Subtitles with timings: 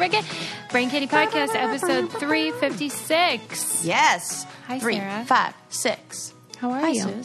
[0.00, 0.68] Mondays are here again.
[0.70, 3.84] Brain Candy Podcast, episode 356.
[3.84, 4.46] Yes.
[4.66, 5.24] Hi, Three, Sarah.
[5.26, 6.34] five, six.
[6.58, 7.22] How are Hi, you?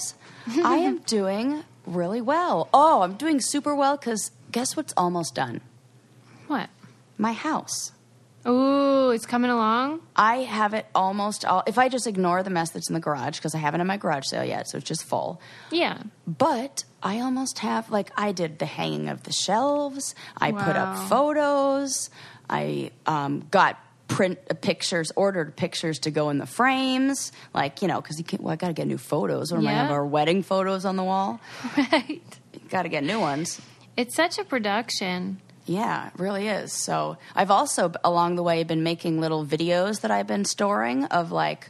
[0.64, 2.70] I am doing really well.
[2.74, 5.62] Oh, I'm doing super well because guess what's almost done?
[6.48, 6.70] What?
[7.18, 7.92] My house.
[8.48, 10.02] Ooh, it's coming along.
[10.16, 11.64] I have it almost all.
[11.66, 13.98] If I just ignore the mess that's in the garage, because I haven't had my
[13.98, 15.42] garage sale yet, so it's just full.
[15.72, 16.04] Yeah.
[16.28, 20.14] But I almost have, like, I did the hanging of the shelves.
[20.38, 22.12] I put up photos.
[22.50, 27.32] I um, got print uh, pictures, ordered pictures to go in the frames.
[27.54, 29.52] Like, you know, because you can't, well, I got to get new photos.
[29.52, 31.40] Or am I have our wedding photos on the wall?
[31.92, 32.22] Right.
[32.70, 33.62] Got to get new ones.
[33.96, 35.40] It's such a production.
[35.66, 36.74] Yeah, it really is.
[36.74, 41.32] So I've also along the way been making little videos that I've been storing of
[41.32, 41.70] like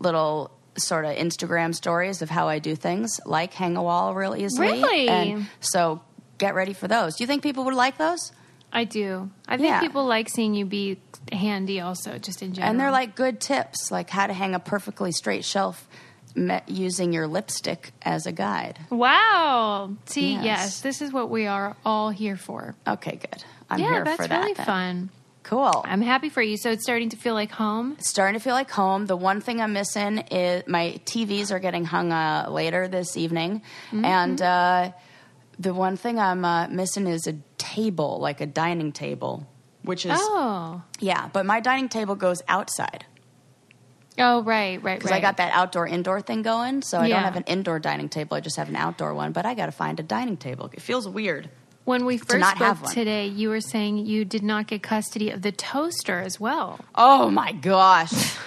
[0.00, 4.36] little sort of Instagram stories of how I do things, like hang a wall real
[4.36, 4.68] easily.
[4.68, 5.08] Really?
[5.08, 6.02] And so
[6.38, 7.16] get ready for those.
[7.16, 8.32] Do you think people would like those?
[8.72, 9.30] I do.
[9.48, 9.80] I think Yeah.
[9.80, 10.98] people like seeing you be
[11.32, 12.70] handy also, just in general.
[12.70, 15.88] And they're like good tips, like how to hang a perfectly straight shelf
[16.34, 18.78] me- using your lipstick as a guide.
[18.90, 19.90] wow.
[20.06, 20.44] See, yes.
[20.44, 20.80] Yes.
[20.80, 22.74] this is what we are all here for.
[22.86, 23.44] Okay, good.
[23.70, 24.40] I'm yeah, here that's for that.
[24.40, 24.66] really then.
[24.66, 25.10] fun.
[25.44, 25.82] Cool.
[25.84, 26.56] I'm happy for you.
[26.56, 27.96] So it's starting to feel like home.
[28.00, 29.06] Starting to feel like home.
[29.06, 33.62] The one thing I'm missing is my TVs are getting hung uh, later this evening,
[33.92, 34.04] Mm-hmm.
[34.04, 34.90] and uh,
[35.58, 39.46] the one thing I'm uh, missing is a table, like a dining table,
[39.82, 40.82] which is Oh.
[41.00, 41.28] yeah.
[41.32, 43.04] But my dining table goes outside
[44.18, 44.98] Oh, right, right, right.
[44.98, 45.18] because right.
[45.18, 46.80] I got that outdoor indoor thing going.
[46.82, 47.16] So I Yeah.
[47.16, 48.34] don't have an indoor dining table.
[48.36, 49.32] I just have an outdoor one.
[49.32, 50.70] But I got to find a dining table.
[50.72, 51.50] It feels weird.
[51.84, 52.94] When we first not have spoke one.
[52.94, 56.80] today, you were saying you did not get custody of the toaster as well.
[56.94, 58.10] Oh my gosh.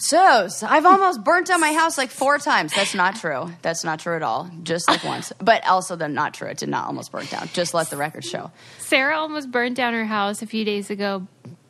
[0.00, 2.72] So, so I've almost burnt down my house like four times.
[2.74, 3.50] That's not true.
[3.62, 4.50] That's not true at all.
[4.62, 5.32] Just like once.
[5.38, 6.48] But also then not true.
[6.48, 7.48] It did not almost burn down.
[7.52, 8.50] Just let the record show.
[8.78, 11.26] Sarah almost burned down her house a few days ago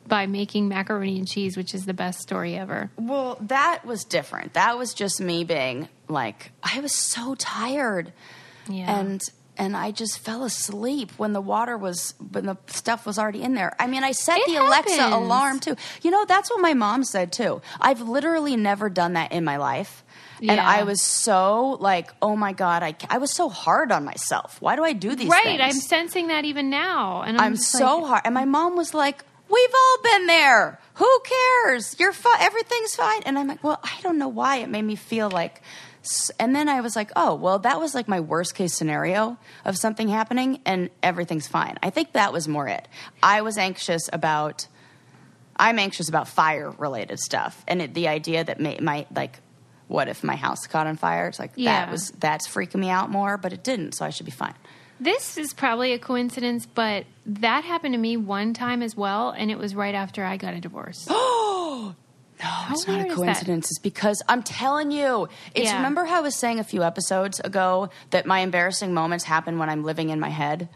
[0.07, 2.89] by making macaroni and cheese, which is the best story ever.
[2.97, 4.53] Well, that was different.
[4.53, 8.11] That was just me being like I was so tired.
[8.69, 8.99] Yeah.
[8.99, 9.21] And
[9.61, 13.53] and I just fell asleep when the water was when the stuff was already in
[13.53, 13.75] there.
[13.77, 15.75] I mean, I set It the Alexa alarm too.
[16.01, 17.61] You know, that's what my mom said too.
[17.79, 20.03] I've literally never done that in my life.
[20.41, 24.59] And I was so like, oh my god, I, I was so hard on myself.
[24.59, 25.29] Why do I do these things?
[25.29, 25.75] right, things?
[25.75, 28.21] I'm sensing that even now, and I'm, I'm so like, hard.
[28.25, 30.79] And my mom was like, "We've all been there.
[30.95, 31.95] Who cares?
[31.99, 32.41] You're fine.
[32.41, 35.61] Everything's fine." And I'm like, "Well, I don't know why it made me feel like."
[36.39, 39.77] And then I was like, "Oh, well, that was like my worst case scenario of
[39.77, 42.87] something happening, and everything's fine." I think that was more it.
[43.21, 44.67] I was anxious about.
[45.57, 49.39] I'm anxious about fire related stuff, and it, the idea that may, my like.
[49.87, 51.27] What if my house caught on fire?
[51.27, 51.85] It's like Yeah.
[51.85, 54.53] that was that's freaking me out more, but it didn't, so I should be fine.
[55.01, 59.51] This is probably a coincidence, but that happened to me one time as well, and
[59.51, 61.05] it was right after I got a divorce.
[62.43, 63.69] No, it's not a coincidence.
[63.71, 65.29] It's because I'm telling you.
[65.53, 65.75] It's Yeah.
[65.77, 69.69] remember how I was saying a few episodes ago that my embarrassing moments happen when
[69.69, 70.69] I'm living in my head.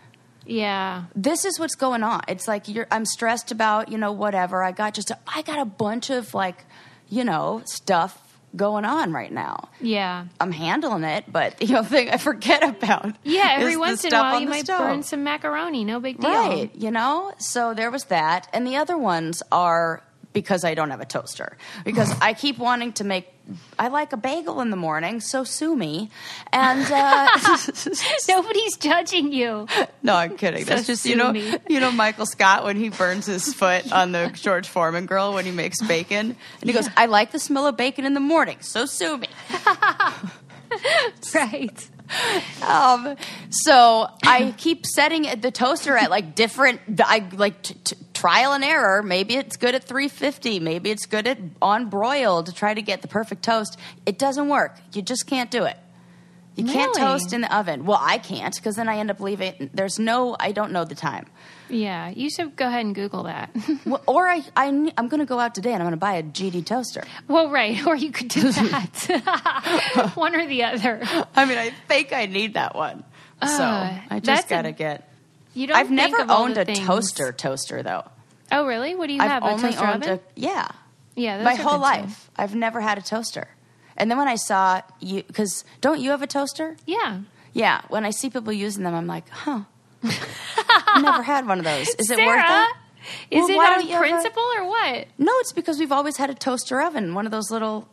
[0.46, 1.06] yeah.
[1.16, 2.22] This is what's going on.
[2.28, 4.64] It's like you're, I'm stressed about you know whatever.
[4.64, 6.66] I got just a, I got a bunch of like
[7.10, 8.22] you know stuff
[8.56, 9.70] going on right now.
[9.82, 10.26] Yeah.
[10.40, 13.16] I'm handling it, but the other thing I forget about.
[13.24, 14.80] Yeah, every once in a while you might stove.
[14.80, 15.84] burn some macaroni.
[15.84, 16.30] No big deal.
[16.30, 17.34] Right, you know?
[17.38, 18.48] So there was that.
[18.54, 20.02] And the other ones are
[20.36, 21.58] because I don't have a toaster.
[21.86, 23.34] Because I keep wanting to make,
[23.80, 26.12] I like a bagel in the morning, so sue me.
[26.52, 27.28] And, uh,
[28.28, 29.66] Nobody's judging you.
[30.04, 30.66] no, I'm kidding.
[30.66, 31.56] That's So just, you know, me.
[31.70, 35.46] you know, Michael Scott when he burns his foot on the George Foreman grill when
[35.46, 36.36] he makes bacon.
[36.62, 39.28] And he goes, I like the smell of bacon in the morning, so sue me.
[41.34, 41.90] Right.
[42.62, 43.16] Um,
[43.50, 48.64] so I keep setting the toaster at like different, I like t- t- trial and
[48.64, 49.04] error.
[49.04, 50.60] Maybe it's good at 350.
[50.60, 53.78] Maybe it's good at on broil to try to get the perfect toast.
[54.06, 54.78] It doesn't work.
[54.94, 55.78] You just can't do it.
[56.56, 57.02] You can't Really?
[57.08, 57.86] toast in the oven.
[57.86, 59.70] Well, I can't because then I end up leaving.
[59.74, 61.26] There's no, I don't know the time.
[61.70, 62.10] Yeah.
[62.10, 63.50] You should go ahead and Google that.
[63.86, 66.14] Well, or I, I, am going to go out today and I'm going to buy
[66.14, 67.04] a GD toaster.
[67.28, 67.86] well, right.
[67.88, 70.12] Or you could do that.
[70.16, 71.02] One or the other.
[71.36, 73.04] I mean, I think I need that one.
[73.46, 75.10] So Uh, I that's just a- got to get.
[75.54, 78.04] You don't I've think never of all owned the a things- toaster toaster though.
[78.52, 78.96] Oh, really?
[78.96, 79.44] What do you I've have?
[79.44, 80.20] only a toaster owned oven?
[80.20, 80.68] a yeah.
[81.16, 82.02] yeah, those My are whole good, too.
[82.04, 83.48] life, I've never had a toaster.
[83.98, 86.76] And then when I saw you, because don't you have a toaster?
[86.86, 87.22] Yeah.
[87.54, 87.82] Yeah.
[87.90, 89.62] When I see people using them, I'm like, huh.
[90.04, 91.88] I've never had one of those.
[91.98, 92.68] Is it worth Sarah,
[93.30, 93.36] it?
[93.38, 95.08] Is Well, it why on have a- principle or what?
[95.18, 97.14] No, it's because we've always had a toaster oven.
[97.14, 97.88] One of those little,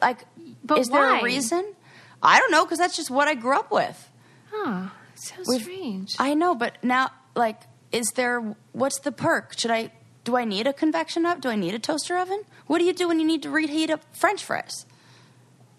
[0.00, 0.24] like,
[0.64, 1.74] But is there a reason?
[2.22, 4.08] I don't know because that's just what I grew up with.
[4.52, 4.88] Huh.
[5.16, 6.16] So We've- strange.
[6.18, 7.60] I know, but now, like,
[7.92, 8.54] is there?
[8.72, 9.58] What's the perk?
[9.58, 9.90] Should I?
[10.24, 11.40] Do I need a convection oven?
[11.40, 12.42] Do I need a toaster oven?
[12.66, 14.85] What do you do when you need to reheat up French fries?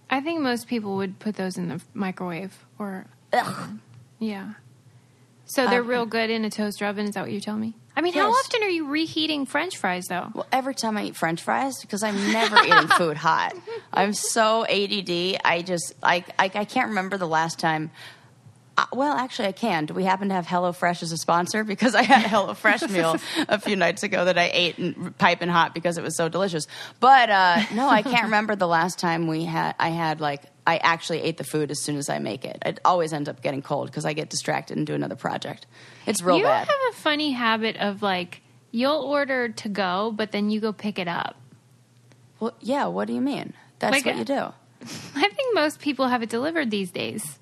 [0.09, 3.79] I think most people would put those in the microwave or Ugh.
[4.19, 4.53] yeah.
[5.45, 7.05] So they're real good in a toaster oven.
[7.07, 7.73] Is that what you're telling me?
[7.95, 8.45] I mean, how Yes.
[8.45, 10.29] often are you reheating French fries though?
[10.33, 13.53] Well, every time I eat French fries, because I'm never eating food hot.
[13.93, 15.39] I'm so ADD.
[15.43, 17.89] I just I I, I can't remember the last time.
[18.77, 19.87] Uh, well, actually, I can.
[19.87, 21.63] Do we happen to have HelloFresh as a sponsor?
[21.63, 23.17] Because I had a HelloFresh meal
[23.49, 26.67] a few nights ago that I ate in, piping hot because it was so delicious.
[26.99, 29.73] But uh, no, I can't remember the last time we had.
[29.79, 32.59] I had like I actually ate the food as soon as I make it.
[32.65, 35.65] It always ends up getting cold because I get distracted and do another project.
[36.05, 36.67] It's real you bad.
[36.67, 40.71] You have a funny habit of like you'll order to go, but then you go
[40.71, 41.35] pick it up.
[42.39, 42.85] well, yeah.
[42.85, 43.53] What do you mean?
[43.79, 44.53] That's Like, what you do.
[45.15, 47.39] I think most people have it delivered these days.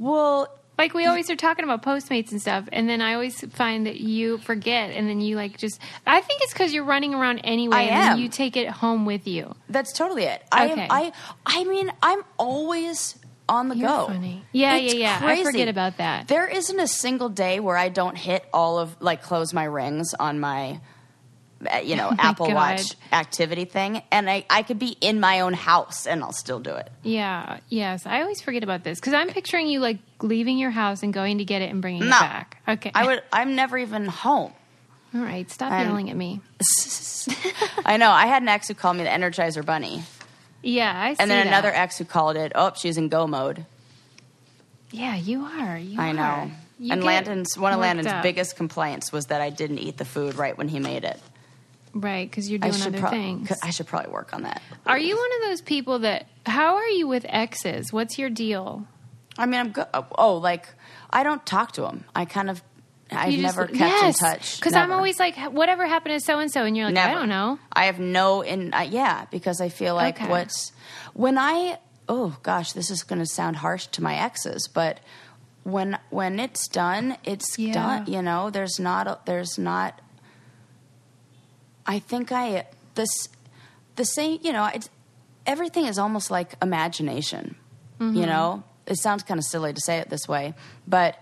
[0.00, 0.48] Well,
[0.78, 4.00] Like we always are talking about Postmates and stuff, and then I always find that
[4.00, 5.78] you forget, and then you like just.
[6.06, 8.18] I think it's because you're running around anyway, I and then am.
[8.18, 9.54] you take it home with you.
[9.68, 10.42] That's totally it.
[10.50, 10.80] I Okay.
[10.84, 11.12] am, I
[11.44, 13.14] I mean I'm always
[13.46, 14.06] on the You're go.
[14.06, 14.42] funny.
[14.52, 15.28] Yeah, It's yeah, yeah.
[15.28, 16.28] I forget about that.
[16.28, 20.14] There isn't a single day where I don't hit all of like close my rings
[20.14, 20.80] on my
[21.70, 22.54] Uh, you know Oh Apple God.
[22.54, 26.58] Watch activity thing, and I I could be in my own house and I'll still
[26.60, 26.88] do it.
[27.02, 28.06] Yeah, yes.
[28.06, 31.38] I always forget about this because I'm picturing you like leaving your house and going
[31.38, 32.16] to get it and bringing No.
[32.16, 32.62] it back.
[32.66, 32.90] Okay.
[32.94, 33.22] I would.
[33.32, 34.52] I'm never even home.
[35.14, 35.50] All right.
[35.50, 36.40] Stop I'm- yelling at me.
[37.84, 38.10] I know.
[38.10, 40.02] I had an ex who called me the Energizer Bunny,
[40.62, 41.46] Yeah, I see and then that.
[41.48, 42.52] another ex who called it.
[42.54, 43.66] Oh, she's in go mode.
[44.92, 45.76] Yeah, you are.
[45.78, 46.22] You I know.
[46.22, 46.50] are.
[46.78, 48.22] You and Landon's one of Landon's up.
[48.22, 51.20] biggest complaints was that I didn't eat the food right when he made it.
[51.94, 53.52] Right because you're doing other prob- things.
[53.62, 54.62] I should probably work on that.
[54.86, 56.26] Are you one of those people that?
[56.46, 57.92] How are you with exes?
[57.92, 58.86] What's your deal?
[59.38, 59.86] I mean, I'm good.
[60.16, 60.68] Oh, like
[61.10, 62.04] I don't talk to him.
[62.14, 62.62] I kind of,
[63.10, 64.56] I've just- never kept yes, in touch.
[64.58, 67.28] Because I'm always like, whatever happened to so and so, and you're like, I don't
[67.28, 67.58] know.
[67.72, 68.72] I have no in.
[68.74, 70.28] Uh, yeah, because I feel like Okay.
[70.30, 70.72] what's
[71.14, 71.78] when I.
[72.08, 74.98] Oh gosh, this is going to sound harsh to my exes, but
[75.62, 77.72] when when it's done, it's Yeah.
[77.72, 78.06] done.
[78.12, 79.06] You know, there's not.
[79.06, 80.00] A, there's not.
[81.90, 83.28] I think I this
[83.96, 84.38] the same.
[84.42, 84.88] You know, it's
[85.44, 87.56] everything is almost like imagination.
[87.98, 88.16] Mm-hmm.
[88.16, 90.54] You know, it sounds kind of silly to say it this way,
[90.86, 91.16] but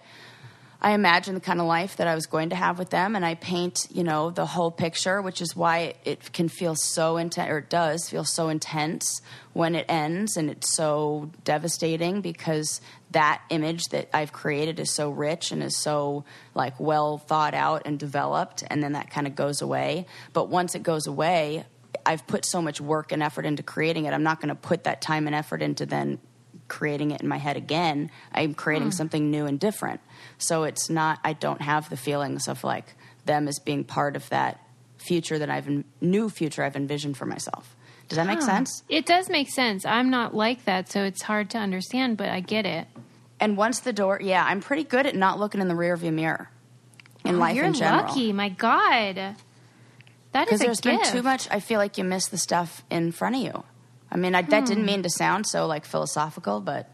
[0.81, 3.25] I imagine the kind of life that I was going to have with them, and
[3.25, 7.51] I paint, you know, the whole picture, which is why it, can feel so intense,
[7.51, 9.21] or it does feel so intense
[9.55, 12.81] when it ends, and it's so devastating because
[13.11, 17.83] that image that I've created is so rich and is so like well thought out
[17.85, 20.07] and developed, and then that kind of goes away.
[20.33, 21.65] But once it goes away,
[22.07, 24.15] I've put so much work and effort into creating it.
[24.15, 26.21] I'm not going to put that time and effort into then
[26.69, 28.11] creating it in my head again.
[28.33, 28.95] I'm creating mm.
[28.95, 30.01] something new and different.
[30.39, 32.95] So it's not, I don't have the feelings of like
[33.25, 34.61] them as being part of that
[34.99, 37.75] future that I've, new future I've envisioned for myself.
[38.09, 38.47] Does that make Huh.
[38.47, 38.83] sense?
[38.89, 39.85] It does make sense.
[39.85, 42.87] I'm not like that, so it's hard to understand, but I get it.
[43.41, 46.51] And once the door, yeah, I'm pretty good at not looking in the rearview mirror
[47.25, 48.07] in Oh, life you're in general.
[48.07, 48.33] lucky.
[48.33, 49.37] My God.
[50.33, 53.13] That is Because there's been too much, I feel like you miss the stuff in
[53.13, 53.65] front of you.
[54.11, 54.67] I mean, I, that Hmm.
[54.67, 56.89] didn't mean to sound so like philosophical, but,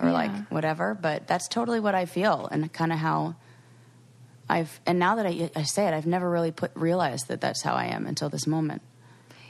[0.00, 0.12] or Yeah.
[0.14, 3.34] like whatever, but that's totally what I feel and kind of how
[4.48, 7.62] I've, and now that I, I say it, I've never really put, realized that that's
[7.62, 8.82] how I am until this moment.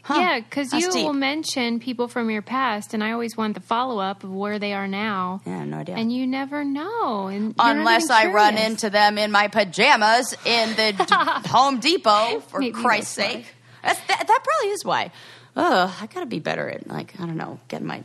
[0.05, 1.05] Huh, Yeah, because you deep.
[1.07, 4.59] will mention people from your past, and I always want the follow up of where
[4.59, 5.41] they are now.
[5.47, 5.95] Yeah, no idea.
[5.97, 7.29] And you never know.
[7.59, 11.05] Unless I run into them in my pajamas in the d-
[11.51, 13.47] Home Depot, for Maybe Christ's sake.
[13.83, 15.13] That's, that, that probably is why.
[15.57, 18.03] Ugh, I gotta be better at, like, I don't know, getting my,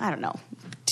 [0.00, 0.34] I don't know,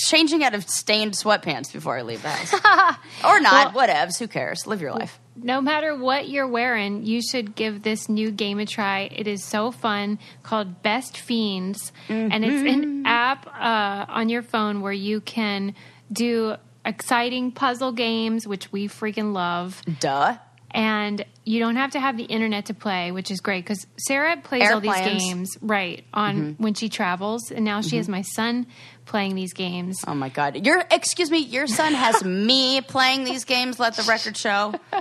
[0.07, 2.53] changing out of stained sweatpants before I leave the house.
[3.23, 4.65] or not, whatevs, who cares?
[4.65, 5.19] Live your life.
[5.35, 9.01] No matter what you're wearing, you should give this new game a try.
[9.01, 12.67] It is so fun, called Best Fiends, and it's Mm-hmm.
[12.67, 15.75] an app uh, on your phone where you can
[16.11, 19.79] do exciting puzzle games, which we freaking love.
[19.99, 20.37] Duh.
[20.71, 24.37] And you don't have to have the internet to play, which is great because Sarah
[24.37, 26.63] plays all these games right on mm-hmm.
[26.63, 27.97] when she travels, and now she mm-hmm.
[27.97, 28.67] has my son
[29.05, 29.97] playing these games.
[30.05, 30.65] Oh my God.
[30.65, 34.73] Your, excuse me, your son has me playing these games, let the record show.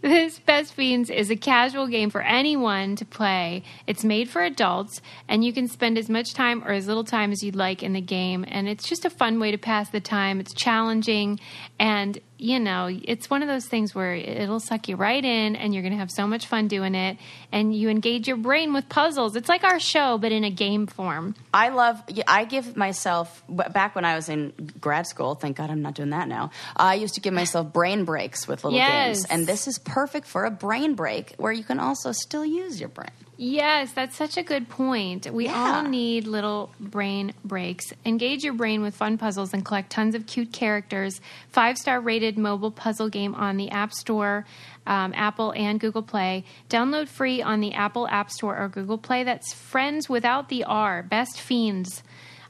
[0.00, 3.62] This Best Fiends is a casual game for anyone to play.
[3.86, 7.32] It's made for adults, and you can spend as much time or as little time
[7.32, 8.44] as you'd like in the game.
[8.46, 10.40] And it's just a fun way to pass the time.
[10.40, 11.38] It's challenging,
[11.78, 15.72] and you know, it's one of those things where it'll suck you right in and
[15.72, 17.16] you're going to have so much fun doing it.
[17.50, 19.36] And you engage your brain with puzzles.
[19.36, 21.34] It's like our show, but in a game form.
[21.54, 22.02] I love.
[22.28, 25.34] I give myself back when I was in grad school.
[25.34, 26.50] Thank God I'm not doing that now.
[26.76, 29.16] I used to give myself brain breaks with little Yes.
[29.16, 32.78] games, and this is perfect for a brain break where you can also still use
[32.78, 33.10] your brain.
[33.38, 35.30] Yes, that's such a good point.
[35.30, 35.76] We Yeah.
[35.76, 37.92] all need little brain breaks.
[38.06, 41.20] Engage your brain with fun puzzles and collect tons of cute characters.
[41.50, 44.46] Five star rated mobile puzzle game on the App Store,
[44.86, 46.44] um, Apple, and Google Play.
[46.70, 49.22] Download free on the Apple App Store or Google Play.
[49.22, 52.02] That's Friends without the R, Best Fiends.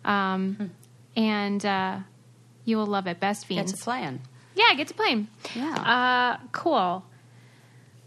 [0.05, 0.71] Um,
[1.17, 1.99] and uh,
[2.65, 3.19] you will love it.
[3.19, 3.73] Best Get Fiends.
[3.73, 4.21] to playing.
[4.55, 5.27] Yeah, get to play.
[5.57, 6.39] Yeah.
[6.39, 7.05] Uh, cool.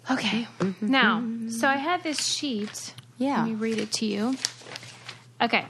[0.10, 0.48] Okay.
[0.60, 0.88] Mm-hmm.
[0.88, 1.50] Now, mm-hmm.
[1.50, 2.94] so I had this sheet.
[3.18, 3.38] Yeah.
[3.40, 4.36] Let me read it to you.
[5.42, 5.66] Okay.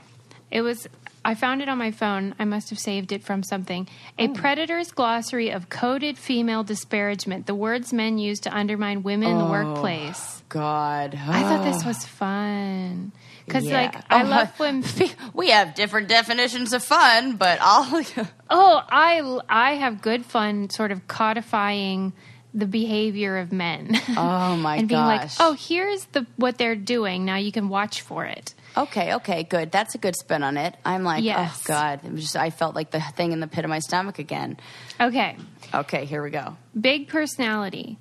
[0.50, 0.88] It was,
[1.24, 2.34] I found it on my phone.
[2.38, 3.88] I must have saved it from something.
[4.18, 4.32] A oh.
[4.32, 9.44] predator's glossary of coded female disparagement, the words men use to undermine women in the
[9.44, 10.42] oh, workplace.
[10.48, 13.12] God, I thought this was fun.
[13.46, 13.82] Because, Yeah.
[13.82, 14.84] like, oh, I Oh, love when.
[15.34, 18.04] we have different definitions of fun, but I'll.
[18.52, 22.12] Oh, I I have good fun sort of codifying
[22.52, 24.00] the behavior of men.
[24.16, 27.24] Oh, my and being like, oh, here's the what they're doing.
[27.24, 28.54] Now you can watch for it.
[28.76, 29.70] Okay, okay, good.
[29.72, 30.76] That's a good spin on it.
[30.84, 31.60] I'm like, oh, Yes.
[31.60, 33.78] oh God, it was just I felt like the thing in the pit of my
[33.80, 34.56] stomach again.
[35.00, 35.36] Okay,
[35.74, 36.56] Okay, here we go.
[36.78, 37.98] big personality.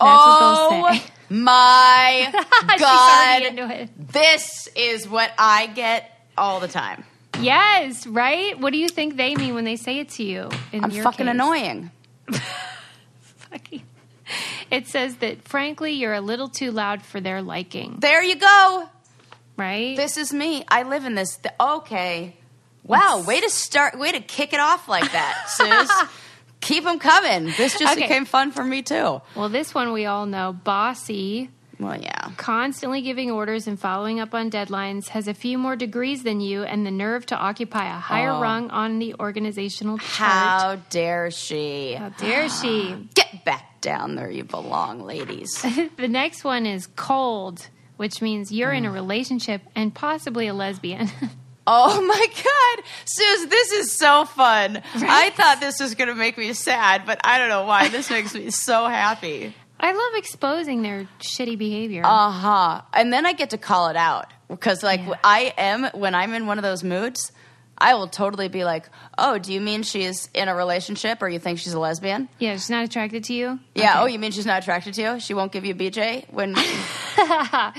[0.00, 1.12] oh what they'll oh say.
[1.34, 2.32] my
[2.78, 3.90] God, already into it.
[4.12, 7.04] this is what I get all the time.
[7.40, 8.58] Yes, right.
[8.58, 10.50] What do you think they mean when they say it to you?
[10.72, 11.30] In I'm fucking case?
[11.34, 11.90] annoying.
[13.50, 13.82] Fucking-
[14.70, 18.88] It says that frankly you're a little too loud for their liking, There you go.
[19.56, 19.96] right?
[19.96, 20.64] This is me.
[20.68, 21.36] I live in this.
[21.36, 22.36] Th- okay.
[22.84, 26.08] Wow, way to start, way to kick it off like that, Suze.
[26.60, 27.46] Keep them coming.
[27.56, 28.02] This just Okay.
[28.02, 29.20] became fun for me too.
[29.36, 30.52] well, this one we all know.
[30.52, 31.50] Bossy,
[31.82, 32.30] Well, yeah.
[32.36, 36.62] constantly giving orders and following up on deadlines, has a few more degrees than you
[36.62, 38.40] and the nerve to occupy a higher Oh.
[38.40, 40.30] rung on the organizational chart.
[40.30, 41.94] How dare she?
[41.94, 43.08] How dare she?
[43.14, 45.60] Get back down there, you belong, ladies.
[45.96, 48.94] the next one is cold, which means you're in a mm.
[48.94, 51.10] relationship and possibly a lesbian.
[51.66, 54.82] oh my God, Suze, this is so fun.
[54.94, 57.88] I thought this was going to make me sad, but I don't know why.
[57.88, 59.54] This makes me so happy.
[59.82, 62.02] I love exposing their shitty behavior.
[62.04, 62.82] Uh huh.
[62.94, 65.14] And then I get to call it out because, like, Yeah.
[65.24, 67.32] I am when I'm in one of those moods.
[67.78, 71.40] I will totally be like, "Oh, do you mean she's in a relationship, or you
[71.40, 73.58] think she's a lesbian?" yeah, she's not attracted to you.
[73.74, 73.94] Yeah.
[73.94, 74.00] Okay.
[74.02, 75.20] Oh, you mean she's not attracted to you?
[75.20, 76.54] She won't give you a BJ when.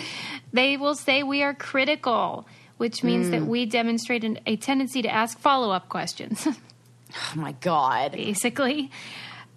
[0.51, 3.31] They will say we are critical, which means Hmm.
[3.31, 6.45] that we demonstrate an, a tendency to ask follow up questions.
[6.47, 8.11] oh my God.
[8.11, 8.91] basically,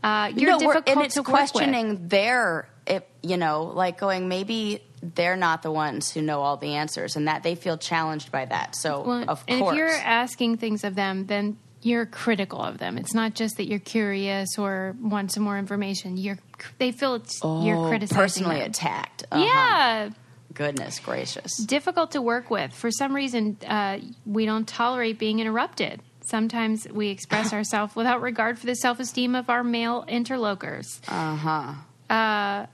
[0.07, 5.37] uh, you're no, difficult and it's questioning their, it, you know, like going maybe they're
[5.37, 8.75] not the ones who know all the answers, and that they feel challenged by that.
[8.77, 9.07] So with.
[9.09, 12.97] Well, of and course, if you're asking things of them, then you're critical of them.
[12.99, 16.17] It's not just that you're curious or want some more information.
[16.17, 16.39] You're
[16.79, 18.71] they feel it's you're Oh, criticizing personally them.
[18.71, 19.25] attacked.
[19.31, 19.45] Uh-huh.
[19.45, 20.11] Yeah,
[20.55, 21.51] Goodness gracious.
[21.65, 22.73] difficult to work with.
[22.73, 26.01] For some reason, uh, we don't tolerate being interrupted.
[26.27, 31.01] Sometimes we express ourselves without regard for the self esteem of our male interlocutors.
[31.07, 31.75] Uh huh.
[32.13, 32.67] Uh,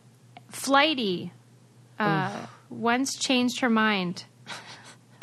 [0.48, 1.32] flighty.
[1.98, 4.24] Uh, once changed her mind.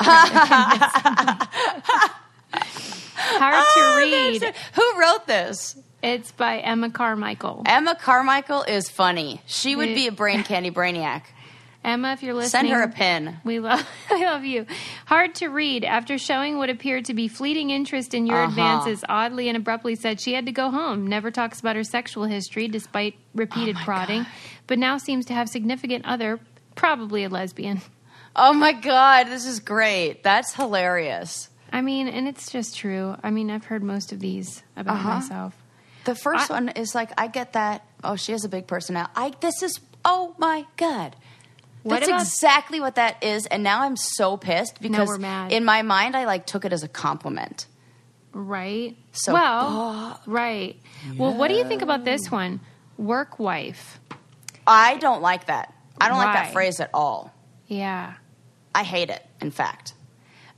[3.32, 4.54] Hard to read.
[4.74, 5.76] Who wrote this?
[6.00, 7.64] It's by Emma Carmichael.
[7.66, 9.42] Emma Carmichael is funny.
[9.46, 11.22] She would be a brain candy brainiac.
[11.82, 13.38] Emma, if you're listening, Send her a pin.
[13.42, 14.66] We love, I love you.
[15.06, 15.84] Hard to read.
[15.84, 18.48] After showing what appeared to be fleeting interest in your Uh-huh.
[18.50, 21.06] advances, oddly and abruptly said she had to go home.
[21.06, 24.32] Never talks about her sexual history despite repeated Oh prodding, God.
[24.66, 26.38] but now seems to have significant other,
[26.74, 27.80] probably a lesbian.
[28.36, 30.22] Oh my god, this is great.
[30.22, 31.48] That's hilarious.
[31.72, 33.16] I mean, and it's just true.
[33.22, 35.08] I mean, I've heard most of these about Uh-huh.
[35.14, 35.54] myself.
[36.04, 37.84] The first I- one is like I get that.
[38.04, 39.12] Oh, she has a big personality.
[39.16, 41.16] I this is oh my god.
[41.82, 45.18] What That's about- exactly what that is, and now I'm so pissed because
[45.50, 47.66] in my mind I like took it as a compliment.
[48.32, 48.96] Right?
[49.12, 50.20] So- well, oh.
[50.26, 50.80] right.
[51.16, 52.60] Well, what do you think about this one?
[52.98, 53.98] Work wife.
[54.66, 55.74] I don't like that.
[56.00, 57.34] I don't like that phrase at all.
[57.66, 58.14] Yeah.
[58.74, 59.24] I hate it.
[59.40, 59.94] In fact,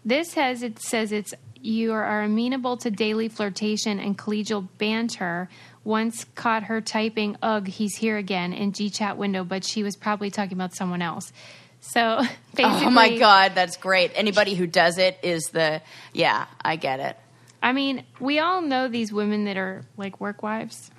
[0.04, 5.48] This has it says it's you are amenable to daily flirtation and collegial banter.
[5.84, 10.30] Once caught her typing "Ugh, he's here again" in GChat window, but she was probably
[10.30, 11.32] talking about someone else.
[11.80, 12.22] So
[12.54, 14.12] basically, oh my god, that's great.
[14.14, 16.46] Anybody who does it is the yeah.
[16.64, 17.16] I get it.
[17.62, 20.90] I mean, we all know these women that are like work wives.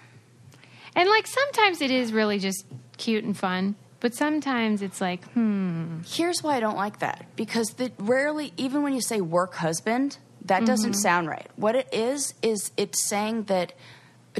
[0.95, 2.65] And like sometimes it is really just
[2.97, 5.99] cute and fun, but sometimes it's like, hmm.
[6.05, 10.17] Here's why I don't like that because the, rarely, even when you say work husband,
[10.45, 11.47] that doesn't sound right.
[11.55, 13.73] What it is is it's saying that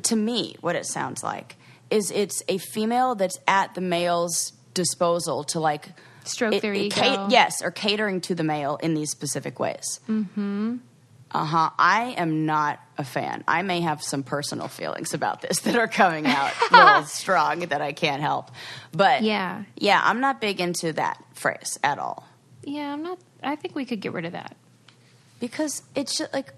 [0.02, 1.56] to me, what it sounds like
[1.90, 5.90] is it's a female that's at the male's disposal to like
[6.24, 6.96] Stroke their ego.
[6.96, 10.00] ca- yes, or catering to the male in these specific ways.
[10.10, 10.78] Mm-hmm.
[11.32, 11.70] Uh huh.
[11.78, 13.44] I am not a fan.
[13.48, 17.60] I may have some personal feelings about this that are coming out a little strong
[17.60, 18.52] that I can't help.
[18.92, 19.64] But Yeah.
[19.76, 22.28] yeah, I'm not big into that phrase at all
[22.64, 23.18] Yeah, I'm not.
[23.42, 24.56] I think we could get rid of that.
[25.40, 26.54] because it's just like,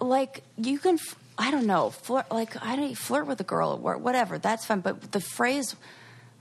[0.00, 0.94] like you can.
[0.94, 1.90] f- I don't know.
[1.90, 4.38] Flirt like I don't flirt with a girl or whatever.
[4.38, 4.80] That's fine.
[4.80, 5.76] But the phrase,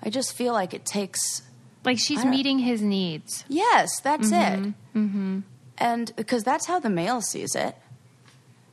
[0.02, 1.42] I just feel like it takes.
[1.84, 3.44] Like she's meeting his needs.
[3.48, 4.74] Yes, that's it.
[4.96, 5.42] Mm-hmm.
[5.78, 7.76] And because that's how the male sees it.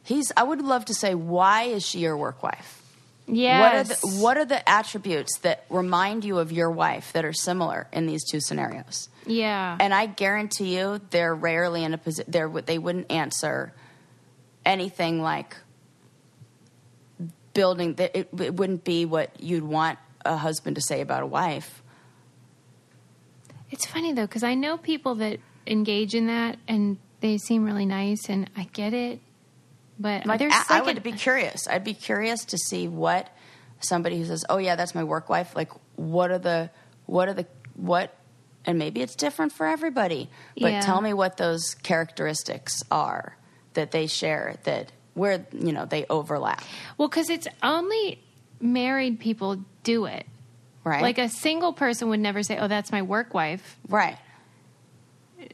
[0.04, 0.32] He's.
[0.36, 2.78] I would love to say, why is she your work wife?
[3.26, 3.60] Yes.
[3.60, 7.32] What are the What are the attributes that remind you of your wife that are
[7.32, 9.08] similar in these two scenarios?
[9.26, 9.76] yeah.
[9.78, 12.32] And I guarantee you, they're rarely in a position.
[12.66, 13.72] They wouldn't answer
[14.64, 15.56] anything like
[17.54, 17.94] building.
[17.94, 21.82] That it, it wouldn't be what you'd want a husband to say about a wife.
[23.70, 27.86] It's funny though because I know people that engage in that and they seem really
[27.86, 29.20] nice and I get it,
[29.98, 31.66] but Like, there's I, I would be curious.
[31.68, 33.28] I'd be curious to see what
[33.80, 36.70] somebody who says, "Oh yeah, that's my work wife." Like, what are the
[37.06, 38.14] what are the what?
[38.64, 40.28] And maybe it's different for everybody.
[40.60, 40.80] But Yeah.
[40.80, 43.36] tell me what those characteristics are
[43.74, 46.62] that they share that where you know they overlap,
[46.98, 48.22] well because it's only
[48.60, 50.26] married people do it.
[50.84, 51.02] right?
[51.02, 54.16] Like a single person would never say, "Oh, that's my work wife." right.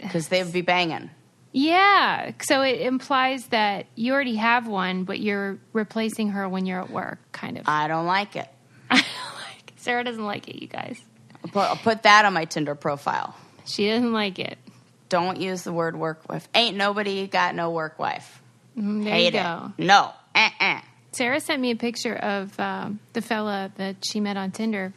[0.01, 1.11] Because they would be banging.
[1.53, 6.81] Yeah, so it implies that you already have one, but you're replacing her when you're
[6.81, 7.67] at work, kind of.
[7.67, 8.49] I don't like it.
[8.91, 11.01] like, Sarah doesn't like it, you guys.
[11.43, 13.35] I'll put, I'll put that on my Tinder profile.
[13.65, 14.59] She doesn't like it.
[15.09, 16.49] Don't use the word work wife.
[16.55, 18.43] Ain't nobody got no work wife.
[18.77, 19.73] Mm, There Hate you go.
[19.79, 19.85] it.
[19.87, 20.13] No.
[20.35, 20.81] Uh-uh.
[21.13, 24.93] Sarah sent me a picture of um, the fella that she met on Tinder.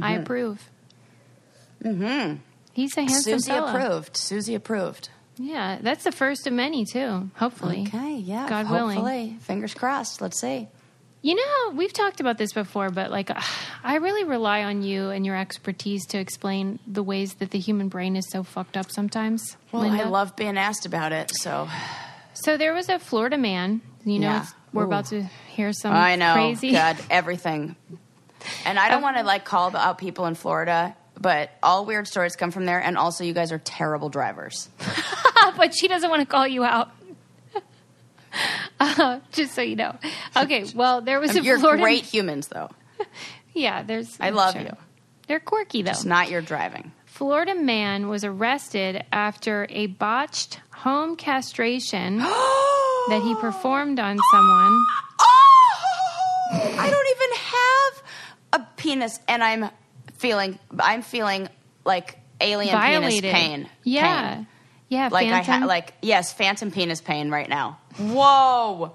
[0.00, 0.62] I approve.
[1.82, 2.36] Mm-hmm.
[2.72, 3.70] He's a handsome Susie fella.
[3.74, 4.16] approved.
[4.16, 5.08] Susie approved.
[5.38, 7.30] Yeah, that's the first of many too.
[7.36, 7.84] Hopefully.
[7.88, 8.48] Okay, yeah.
[8.48, 8.96] God hopefully.
[8.96, 9.38] willing.
[9.40, 10.20] Fingers crossed.
[10.20, 10.68] Let's see.
[11.26, 13.32] You know, we've talked about this before, but like,
[13.82, 17.88] I really rely on you and your expertise to explain the ways that the human
[17.88, 19.56] brain is so fucked up sometimes.
[19.72, 21.68] Well, I love being asked about it, so
[22.34, 23.80] So there was a Florida man.
[24.04, 24.46] You know, Yeah.
[24.72, 24.86] we're Ooh.
[24.86, 26.34] about to hear some I know.
[26.34, 26.70] crazy.
[26.82, 27.74] God, everything.
[28.64, 32.36] And I don't want to like call out people in Florida, but all weird stories
[32.36, 32.78] come from there.
[32.80, 34.68] And also, you guys are terrible drivers.
[35.56, 36.90] but she doesn't want to call you out.
[38.80, 39.96] uh, just so you know.
[40.36, 41.82] Okay, well, there was a You're Florida.
[41.82, 42.70] great humans, though.
[43.54, 44.18] Yeah, there's.
[44.20, 44.60] I love sure.
[44.64, 44.76] you.
[45.28, 45.92] They're quirky though.
[45.92, 46.92] It's not your driving.
[47.06, 54.84] Florida man was arrested after a botched home castration that he performed on someone.
[55.20, 59.70] Oh, I don't even have a penis, and I'm
[60.18, 60.58] feeling.
[60.78, 61.48] I'm feeling
[61.86, 63.22] like alien Violated.
[63.22, 63.70] penis pain.
[63.84, 64.34] Yeah.
[64.34, 64.46] Pain.
[64.88, 65.62] Yeah, Like I phantom.
[65.62, 67.78] ha- like yes, phantom penis pain right now.
[67.98, 68.92] Whoa,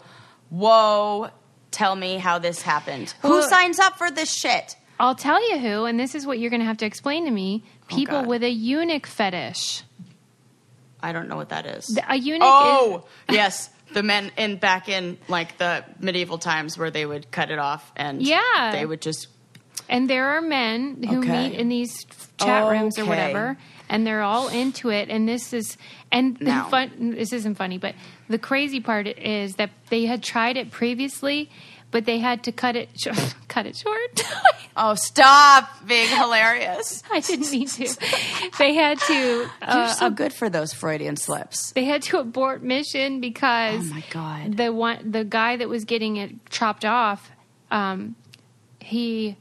[0.50, 1.30] whoa!
[1.72, 3.14] Tell me how this happened.
[3.22, 4.76] Who signs up for this shit?
[5.00, 7.32] I'll tell you who, and this is what you're going to have to explain to
[7.32, 7.64] me.
[7.92, 8.28] Oh, People God.
[8.28, 9.84] with a eunuch fetish.
[11.02, 11.88] I don't know what that is.
[11.88, 16.92] The- A eunuch oh, yes, the men in back in like the medieval times where
[16.92, 18.70] they would cut it off and Yeah.
[18.72, 19.28] they would just
[19.90, 21.50] and there are men who Okay.
[21.50, 22.06] meet in these
[22.38, 23.58] chat rooms or whatever,
[23.92, 25.10] and they're all into it.
[25.10, 25.78] And this is,
[26.12, 26.70] and the Now.
[26.70, 27.12] fun.
[27.12, 27.94] This isn't funny, but
[28.30, 31.50] the crazy part is that they had tried it previously,
[31.92, 34.24] but they had to cut it, sh- cut it short.
[34.78, 37.04] oh stop being hilarious.
[37.12, 37.96] I didn't mean to.
[38.58, 39.14] They had to.
[39.14, 41.74] You're Uh, so good for those Freudian slips.
[41.74, 44.56] they had to abort mission because Oh my God.
[44.56, 47.30] the one the guy that was getting it chopped off
[47.72, 48.16] um,
[48.80, 49.36] he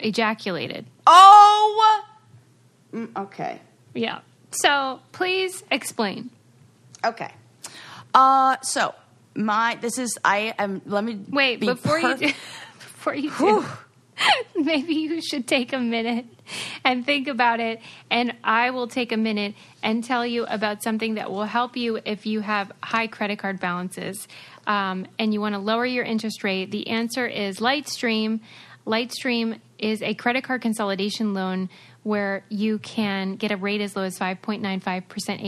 [0.00, 2.00] ejaculated Oh,
[2.94, 3.60] Mm, okay,
[3.94, 6.30] yeah so please explain
[7.04, 7.30] okay.
[8.14, 8.94] Uh, so
[9.34, 10.80] my this is I am.
[10.86, 12.26] Let me wait be before per- you do,
[12.78, 13.64] before you do
[14.56, 16.24] maybe you should take a minute
[16.84, 17.80] and think about it
[18.10, 21.98] and i will take a minute and tell you about something that will help you
[22.04, 24.28] if you have high credit card balances
[24.68, 28.38] um, and you want to lower your interest rate the answer is lightstream
[28.86, 31.70] Lightstream is a credit card consolidation loan
[32.04, 35.02] where you can get a rate as low as 5.95%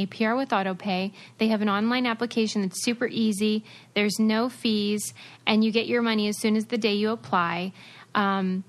[0.08, 1.12] APR with autopay.
[1.38, 3.64] They have an online application that's super easy,
[3.94, 5.14] there's no fees,
[5.46, 7.72] and you get your money as soon as the day you apply.
[8.14, 8.64] Um,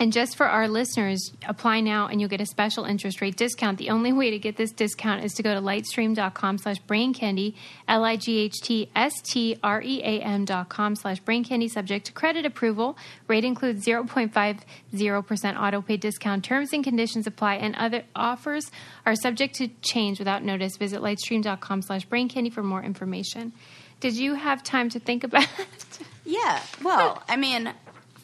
[0.00, 3.78] and just for our listeners, apply now and you'll get a special interest rate discount.
[3.78, 7.54] The only way to get this discount is to go to lightstream.com slash braincandy,
[7.88, 12.96] L-I-G-H-T-S-T-R-E-A-M dot com slash braincandy, subject to credit approval.
[13.26, 16.44] Rate includes 0.50% auto pay discount.
[16.44, 18.70] Terms and conditions apply and other offers
[19.04, 20.76] are subject to change without notice.
[20.76, 23.52] Visit lightstream.com slash braincandy for more information.
[24.00, 25.98] Did you have time to think about it?
[26.24, 26.60] Yeah.
[26.84, 27.72] Well, I mean,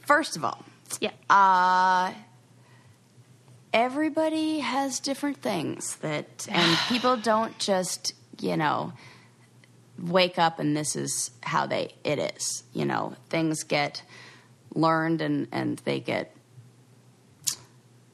[0.07, 0.63] first of all,
[1.01, 1.11] yeah.
[1.31, 2.13] Uh,
[3.73, 8.93] everybody has different things that, and people don't just, you know,
[9.99, 12.65] wake up and this is how they it is.
[12.73, 14.03] You know, things get
[14.75, 16.31] learned and and they get.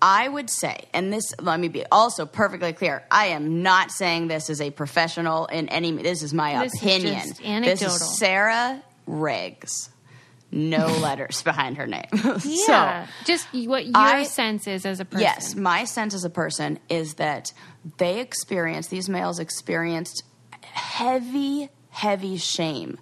[0.02, 3.02] I would say, and this let me be also perfectly clear.
[3.10, 5.92] I am not saying this as a professional in any.
[5.92, 7.14] This is my This is opinion.
[7.14, 7.88] just anecdotal.
[7.92, 9.90] This is Sarah Rice.
[10.52, 12.06] No letters behind her name.
[12.44, 13.06] Yeah.
[13.06, 15.22] So, just what your I- sense is as a person.
[15.22, 17.52] Yes, my sense as a person is that
[17.98, 20.22] they experienced, these males experienced
[20.62, 22.98] heavy, heavy shame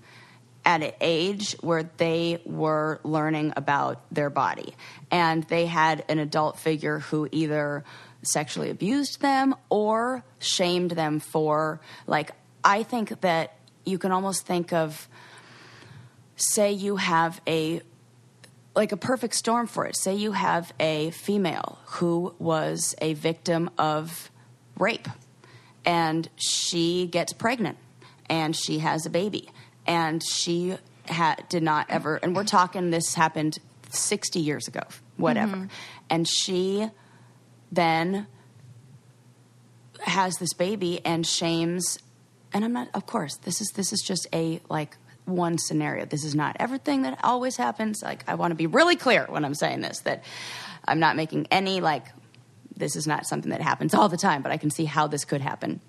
[0.65, 4.75] at an age where they were learning about their body.
[5.11, 7.85] And they had an adult figure who either
[8.23, 12.33] sexually abused them or shamed them for, like,
[12.63, 13.55] I think that
[13.87, 15.09] you can almost think of,
[16.41, 17.81] say, you have a
[18.75, 19.97] like a perfect storm for it.
[19.97, 24.31] Say you have a female who was a victim of
[24.79, 25.09] rape
[25.85, 27.77] and she gets pregnant
[28.31, 29.51] and she has a baby
[29.85, 30.77] and she
[31.09, 33.59] ha- did not ever, and we're talking this happened
[33.91, 34.83] 60 years ago,
[35.17, 35.57] whatever.
[35.57, 35.67] Mm-hmm.
[36.11, 36.89] And she
[37.73, 38.27] then
[40.01, 41.99] has this baby and shames
[42.53, 44.97] and I'm not of course this is this is just a like
[45.29, 46.07] one scenario.
[46.07, 48.03] This is not everything that always happens.
[48.03, 50.25] Like I want to be really clear when I'm saying this that
[50.87, 52.07] I'm not making any like
[52.77, 55.25] this is not something that happens all the time but I can see how this
[55.25, 55.81] could happen.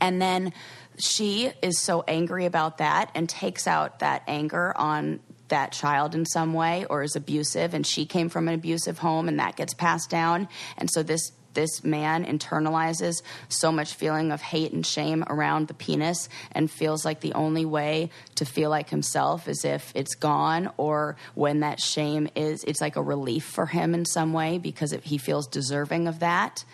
[0.00, 0.52] And then
[0.98, 6.24] she is so angry about that and takes out that anger on that child in
[6.24, 9.74] some way or is abusive and she came from an abusive home and that gets
[9.74, 10.48] passed down.
[10.78, 15.74] And so this this man internalizes so much feeling of hate and shame around the
[15.74, 20.70] penis and feels like the only way to feel like himself is if it's gone
[20.76, 24.92] or when that shame is it's like a relief for him in some way because
[25.02, 26.64] he feels deserving of that.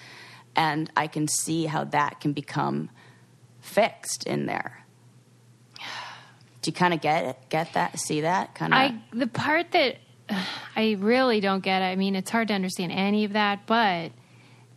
[0.56, 2.90] And i can see how that can become
[3.60, 4.84] fixed in there.
[6.62, 7.36] Do you kind of get it?
[7.48, 7.98] Get that?
[7.98, 8.54] See that?
[8.54, 9.98] Kind of I the part that
[10.76, 11.82] I really don't get.
[11.82, 14.12] I mean, it's hard to understand any of that, but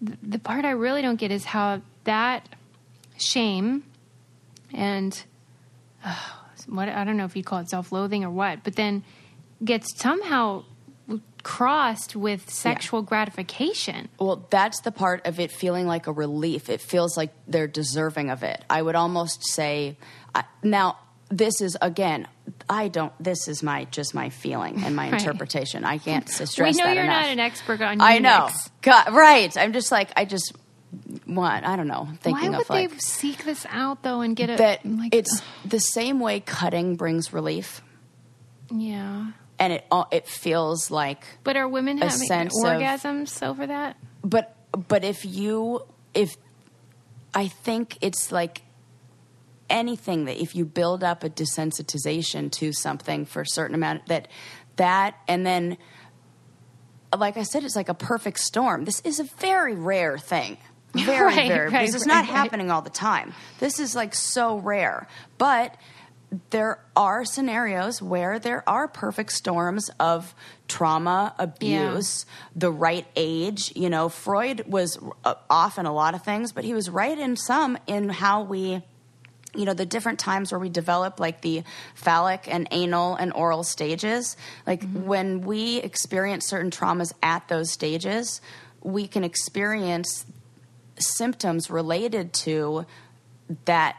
[0.02, 2.48] the part I really don't get is how that
[3.18, 3.84] shame
[4.74, 5.22] and
[6.04, 6.16] uh,
[6.68, 9.04] what I don't know if you call it self-loathing or what, but then
[9.64, 10.64] gets somehow
[11.44, 14.10] crossed with sexual gratification.
[14.20, 16.70] Well, that's the part of it feeling like a relief.
[16.70, 18.64] It feels like they're deserving of it.
[18.70, 19.98] I would almost say
[20.34, 20.98] I now
[21.30, 22.28] this is again
[22.70, 25.20] I don't this is my just my feeling and my Right.
[25.22, 25.84] interpretation.
[25.86, 27.22] I can't stress we know you're enough.
[27.24, 28.50] not an expert on I know.
[28.82, 29.56] God, right.
[29.58, 30.54] I'm just like I just
[31.28, 34.50] want I don't know, Why would of like they seek this out though and get
[34.50, 34.58] it?
[34.58, 37.82] that like, it's the same way cutting brings relief
[38.70, 39.28] yeah.
[39.60, 43.96] and it it feels like But are women having sense of- orgasms over that?
[44.24, 44.56] but
[44.90, 45.82] but if you
[46.14, 46.36] if
[47.34, 48.62] i think it's like
[49.72, 54.28] anything that if you build up a desensitization to something for a certain amount that
[54.76, 55.78] that and then
[57.18, 58.86] like i said it's like a perfect storm.
[58.86, 60.58] This is a very rare thing.
[60.94, 61.70] Very Right, very.
[61.70, 62.38] right, because it's not right, right.
[62.38, 63.34] happening all the time.
[63.60, 65.08] This is like so rare.
[65.38, 65.78] But
[66.50, 70.36] there are scenarios where there are perfect storms of
[70.68, 72.26] trauma, abuse,
[72.58, 73.72] the right age.
[73.74, 77.18] You know, Freud was uh, off in a lot of things, but he was right
[77.18, 78.82] in some in how we
[79.54, 83.64] you know the different times where we develop like the phallic and anal and oral
[83.64, 85.06] stages like mm-hmm.
[85.06, 88.42] when we experience certain traumas at those stages
[88.82, 90.26] we can experience
[90.98, 92.86] symptoms related to
[93.66, 93.96] that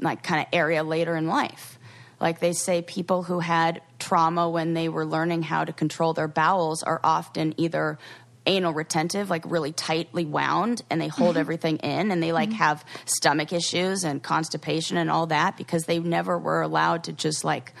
[0.00, 1.78] like kind of area later in life.
[2.20, 6.28] Like they say, people who had trauma when they were learning how to control their
[6.28, 7.98] bowels are often either
[8.46, 11.40] anal retentive, like really tightly wound, and they hold mm-hmm.
[11.40, 12.58] everything in, and they like mm-hmm.
[12.58, 17.44] have stomach issues and constipation and all that because they never were allowed to just
[17.44, 17.72] like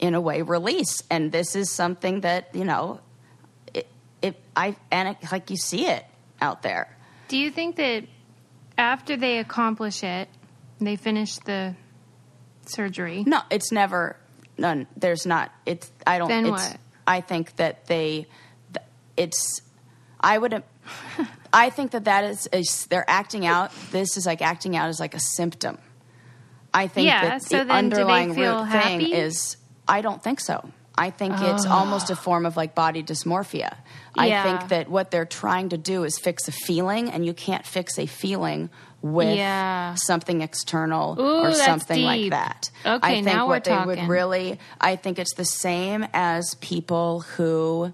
[0.00, 3.00] in a way release and this is something that you know
[3.74, 3.86] it,
[4.22, 6.04] it i and it, like you see it
[6.40, 6.96] out there
[7.28, 8.04] Do you think that
[8.78, 10.28] after they accomplish it,
[10.80, 11.76] they finish the
[12.66, 13.24] surgery?
[13.26, 14.16] no it's never
[14.56, 16.76] none there's not it's i don't Then it's, what?
[17.06, 18.26] i think that they
[19.16, 19.60] it's
[20.20, 20.62] i would
[21.52, 25.00] i think that that is, is they're acting out this is like acting out as
[25.00, 25.78] like a symptom
[26.74, 29.04] i think Yeah, that so the then do they underlying root happy?
[29.06, 29.56] thing is
[29.88, 33.76] i don't think so i think it's almost a form of like body dysmorphia
[34.16, 34.42] i Yeah.
[34.42, 37.98] think that what they're trying to do is fix a feeling and you can't fix
[37.98, 38.70] a feeling
[39.02, 39.94] with Yeah.
[39.94, 43.96] something external Ooh, or something like that Okay, i think now what we're they would
[43.98, 44.08] talking.
[44.08, 47.92] really i think it's the same as people who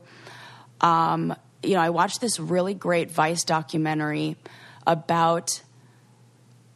[0.81, 1.35] um,
[1.67, 4.37] you know i watched this really great vice documentary
[4.87, 5.63] about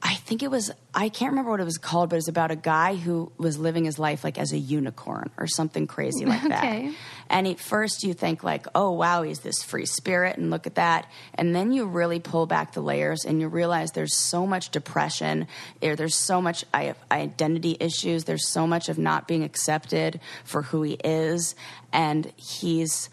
[0.03, 2.51] i think it was i can't remember what it was called but it was about
[2.51, 6.43] a guy who was living his life like as a unicorn or something crazy like
[6.49, 6.65] that.
[6.65, 6.93] Okay.
[7.29, 10.75] and at first you think like oh wow he's this free spirit and look at
[10.75, 11.07] that.
[11.35, 15.47] And then you really pull back the layers and you realize there's so much depression
[15.81, 20.95] there's so much identity issues there's so much of not being accepted for who he
[21.05, 21.55] is.
[21.93, 23.11] And he's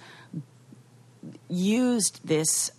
[1.50, 2.72] used this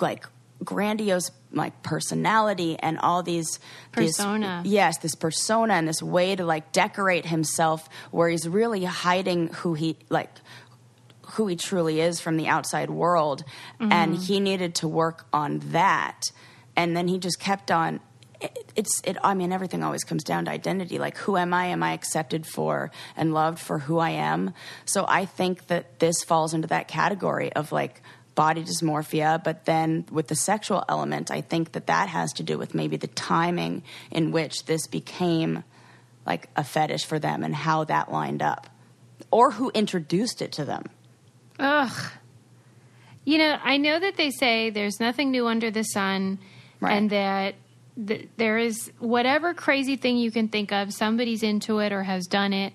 [0.00, 0.26] like
[0.62, 3.60] grandiose like personality and all these
[3.96, 4.62] these- Persona.
[4.64, 9.74] yes this persona and this way to like decorate himself where he's really hiding who
[9.74, 10.30] he like
[11.34, 13.44] who he truly is from the outside world.
[13.80, 14.22] And mm-hmm.
[14.22, 16.22] he needed to work on that.
[16.76, 18.00] And then he just kept on
[18.44, 21.66] it- it's it i mean everything always comes down to identity like who am i
[21.66, 24.52] am i accepted for and loved for who i am
[24.84, 28.00] so i think that this falls into that category of like
[28.34, 32.58] body dysmorphia but then with the sexual element i think that that has to do
[32.58, 35.62] with maybe the timing in which this became
[36.26, 38.68] like a fetish for them and how that lined up
[39.30, 40.84] or who introduced it to them
[41.60, 41.92] Ugh.
[43.24, 46.38] You know, I know that they say there's nothing new under the sun,
[46.80, 46.92] Right.
[46.96, 47.54] and that
[48.06, 52.26] th- there is whatever crazy thing you can think of, somebody's into it or has
[52.26, 52.72] done it.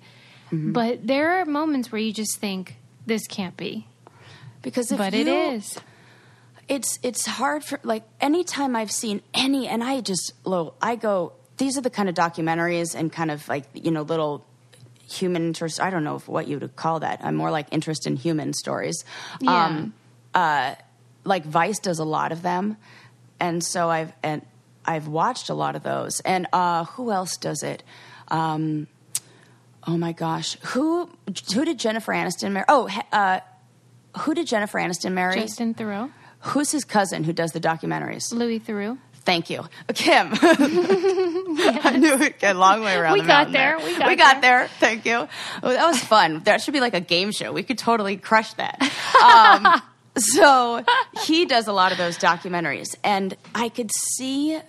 [0.52, 0.72] Mm-hmm.
[0.74, 3.88] But there are moments where you just think, this can't be.
[4.62, 5.78] because But it you- is.
[6.68, 11.34] it's it's hard for like anytime I've seen any and I just lo I go
[11.58, 14.46] these are the kind of documentaries and kind of like you know little
[15.10, 18.16] human interest I don't know what you would call that I'm more like interest in
[18.18, 19.04] human stories
[19.42, 19.86] Yeah.
[20.36, 20.76] uh,
[21.24, 22.78] like Vice does a lot of them
[23.40, 24.44] and so I've and
[24.86, 27.84] I've watched a lot of those and uh, who else does it
[28.30, 28.88] um,
[29.88, 31.10] oh my gosh who
[31.54, 33.40] who did Jennifer Aniston marry oh uh,
[34.22, 36.12] who did Jennifer Aniston marry Justin Theroux,
[36.42, 38.32] Who's his cousin who does the documentaries?
[38.34, 38.98] Louis Theroux.
[39.26, 40.30] Thank you, Kim.
[40.42, 43.14] I knew it a long way around.
[43.14, 44.08] We the got mountain there.
[44.08, 44.68] We got there.
[44.80, 45.28] Thank you.
[45.62, 46.40] Oh, that was fun.
[46.46, 47.52] That should be like a game show.
[47.52, 48.82] We could totally crush that.
[49.22, 49.82] Um,
[50.20, 50.84] so
[51.24, 54.60] he does a lot of those documentaries, and I could see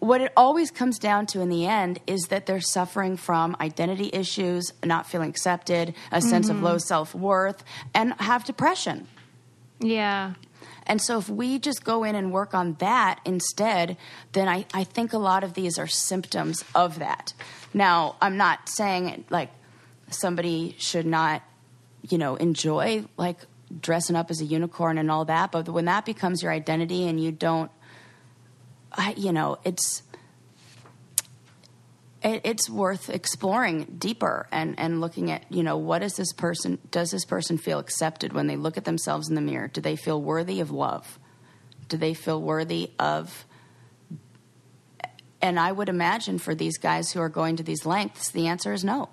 [0.00, 4.10] what it always comes down to in the end is that they're suffering from identity
[4.12, 6.66] issues, not feeling accepted, a sense of mm-hmm.
[6.66, 9.08] low self worth, and have depression.
[9.80, 10.34] Yeah.
[10.86, 13.96] And so if we just go in and work on that instead,
[14.32, 17.34] then I, I think a lot of these are symptoms of that.
[17.74, 19.50] Now, I'm not saying like
[20.10, 21.42] somebody should not,
[22.08, 23.38] you know, enjoy like
[23.80, 27.22] dressing up as a unicorn and all that, but when that becomes your identity and
[27.22, 27.70] you don't
[29.16, 30.02] you know, it's
[32.22, 36.78] it, it's worth exploring deeper and, and looking at you know what is this person
[36.90, 39.68] does this person feel accepted when they look at themselves in the mirror?
[39.68, 41.18] Do they feel worthy of love?
[41.88, 43.46] Do they feel worthy of
[45.40, 48.72] and i would imagine for these guys who are going to these lengths the answer
[48.72, 49.08] is no.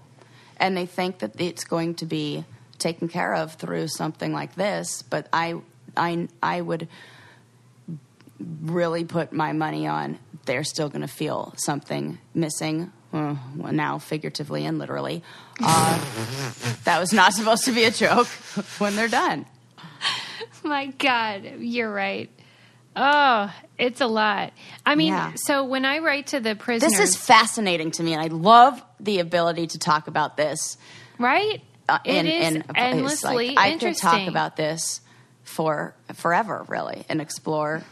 [0.58, 2.46] And they think that it's going to be
[2.78, 5.56] taken care of through something like this but i
[5.98, 6.88] i i would
[8.62, 13.98] really put my money on they're still going to feel something missing uh, well, now
[13.98, 15.24] figuratively and literally
[15.62, 16.00] uh,
[16.84, 18.28] that was not supposed to be a joke
[18.78, 19.46] when they're done
[20.64, 22.30] My God, you're right.
[22.96, 24.52] Oh, it's a lot.
[24.86, 25.34] I mean, Yeah.
[25.36, 28.82] so when I write to the prisoners, this is fascinating to me and i love
[29.00, 30.78] the ability to talk about this
[31.20, 31.62] right?
[31.88, 35.02] Uh, it in, is in endlessly like, i could talk about this
[35.44, 37.84] for forever really and explore.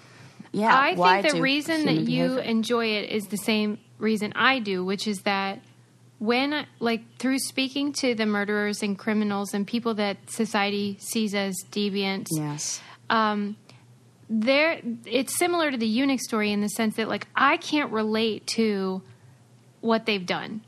[0.52, 4.34] Yeah I why think the reason that human you enjoy it is the same reason
[4.36, 5.62] I do, which is that
[6.20, 11.36] when, I- like, through speaking to the murderers and criminals and people that society sees
[11.36, 12.82] as deviants, yes.
[13.10, 13.58] um,
[14.30, 18.48] there it's similar to the eunuch story in the sense that like I can't relate
[18.56, 19.02] to
[19.82, 20.62] what they've done.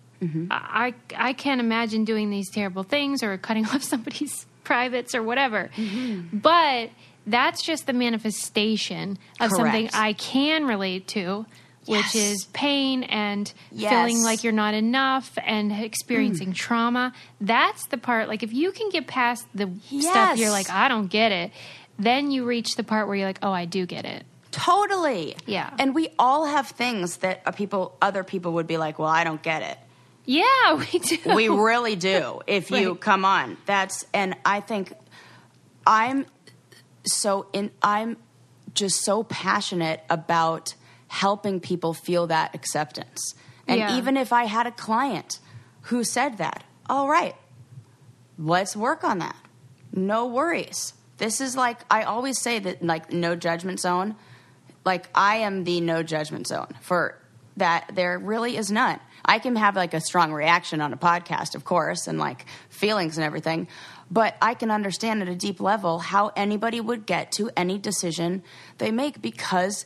[0.52, 5.70] I I can't imagine doing these terrible things or cutting off somebody's privates or whatever.
[5.76, 6.38] Mm-hmm.
[6.38, 6.90] But
[7.28, 11.46] that's just the manifestation of something I can relate to,
[11.86, 12.16] which Yes.
[12.16, 13.92] is pain and Yes.
[13.92, 16.56] feeling like you're not enough and experiencing mm.
[16.56, 17.14] trauma.
[17.42, 18.28] That's the part.
[18.28, 21.52] Like if you can get past the stuff, you're like, I don't get it.
[21.98, 24.26] Then you reach the part where you're like, oh, I do get it.
[24.52, 25.36] Totally.
[25.46, 25.70] Yeah.
[25.80, 29.42] And we all have things that people, other people would be like, well, I don't
[29.42, 29.78] get it.
[30.26, 31.18] Yeah, we do.
[31.36, 32.42] We really do.
[32.48, 33.00] If you Right.
[33.02, 34.94] come on, that's and I think
[35.86, 36.26] I'm
[37.06, 37.72] so in.
[37.82, 38.18] I'm
[38.74, 40.74] just so passionate about
[41.08, 43.36] helping people feel that acceptance.
[43.68, 43.98] And Yeah.
[43.98, 45.40] even if I had a client
[45.84, 47.36] who said that, all right,
[48.38, 49.36] let's work on that.
[49.94, 50.94] No worries.
[51.18, 54.16] This is like I always say that like no judgment zone.
[54.84, 57.18] Like I am the no judgment zone for
[57.58, 59.00] that there really is none.
[59.24, 63.18] I can have like a strong reaction on a podcast, of course, and like feelings
[63.18, 63.68] and everything,
[64.12, 68.44] but I can understand at a deep level how anybody would get to any decision
[68.78, 69.86] they make because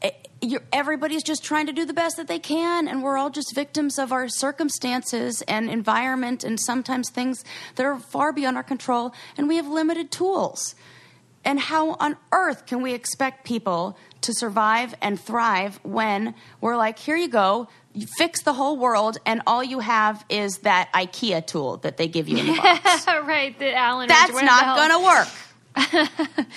[0.00, 3.30] it- you're, everybody's just trying to do the best that they can, and we're all
[3.30, 7.44] just victims of our circumstances and environment, and sometimes things
[7.76, 10.74] that are far beyond our control, and we have limited tools.
[11.44, 16.98] And how on earth can we expect people to survive and thrive when we're like,
[16.98, 21.46] here you go, you fix the whole world, and all you have is that IKEA
[21.46, 23.06] tool that they give you in the box?
[23.06, 24.08] right, the Allen.
[24.08, 26.46] That's not going to work.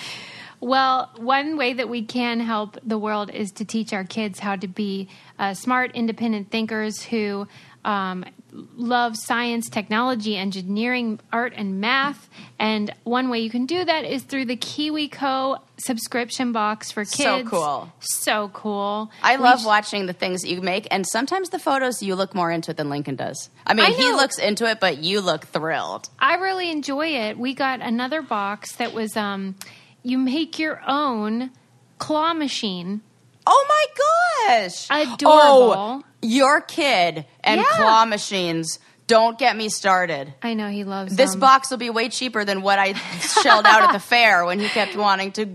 [0.60, 4.56] Well, one way that we can help the world is to teach our kids how
[4.56, 7.46] to be uh, smart, independent thinkers who
[7.86, 12.28] um, love science, technology, engineering, art, and math.
[12.58, 17.16] And one way you can do that is through the KiwiCo subscription box for kids.
[17.16, 17.92] So cool.
[18.00, 19.10] So cool.
[19.22, 22.16] I We love sh- watching the things that you make, and sometimes the photos you
[22.16, 23.50] look more into it than Lincoln does.
[23.66, 26.08] I mean, I he looks into it, but you look thrilled.
[26.18, 27.38] I really enjoy it.
[27.38, 29.54] We got another box that was um,
[30.02, 31.50] you make your own
[31.98, 33.02] claw machine.
[33.46, 34.86] Oh my gosh!
[34.90, 35.72] Adorable.
[35.76, 37.66] Oh, your kid and Yeah.
[37.76, 38.78] claw machines.
[39.06, 40.34] Don't get me started.
[40.42, 41.38] I know he loves This them.
[41.40, 42.94] box will be way cheaper than what I
[43.42, 45.46] shelled out at the fair when he kept wanting to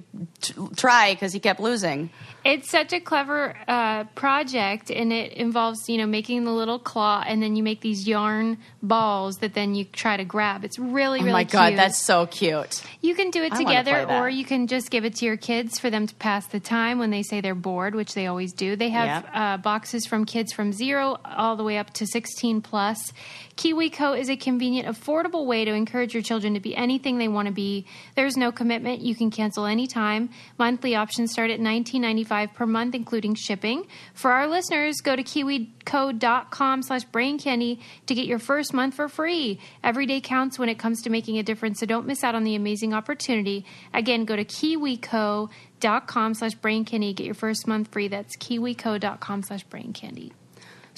[0.41, 2.09] t- try because he kept losing.
[2.43, 7.23] It's such a clever uh, project, and it involves you know making the little claw,
[7.25, 10.63] and then you make these yarn balls that then you try to grab.
[10.65, 11.19] It's really really.
[11.19, 11.77] Oh really my god, cute.
[11.77, 12.83] that's so cute.
[13.01, 15.79] you can do it I together, or you can just give it to your kids
[15.79, 18.75] for them to pass the time when they say they're bored, which they always do.
[18.75, 19.31] They have Yep.
[19.33, 23.13] uh, boxes from kids from zero all the way up to sixteen plus.
[23.61, 27.45] KiwiCo is a convenient, affordable way to encourage your children to be anything they want
[27.45, 27.85] to be.
[28.15, 30.31] There's no commitment; you can cancel anytime.
[30.57, 33.85] Monthly options start at $19.95 per month, including shipping.
[34.15, 39.07] For our listeners, go to kiwico.com slash brain candy to get your first month for
[39.07, 39.59] free.
[39.83, 42.43] Every day counts when it comes to making a difference, so don't miss out on
[42.43, 43.63] the amazing opportunity.
[43.93, 47.13] Again, go to kiwico.com slash brain candy.
[47.13, 48.07] Get your first month free.
[48.07, 50.33] That's kiwico.com slash brain candy.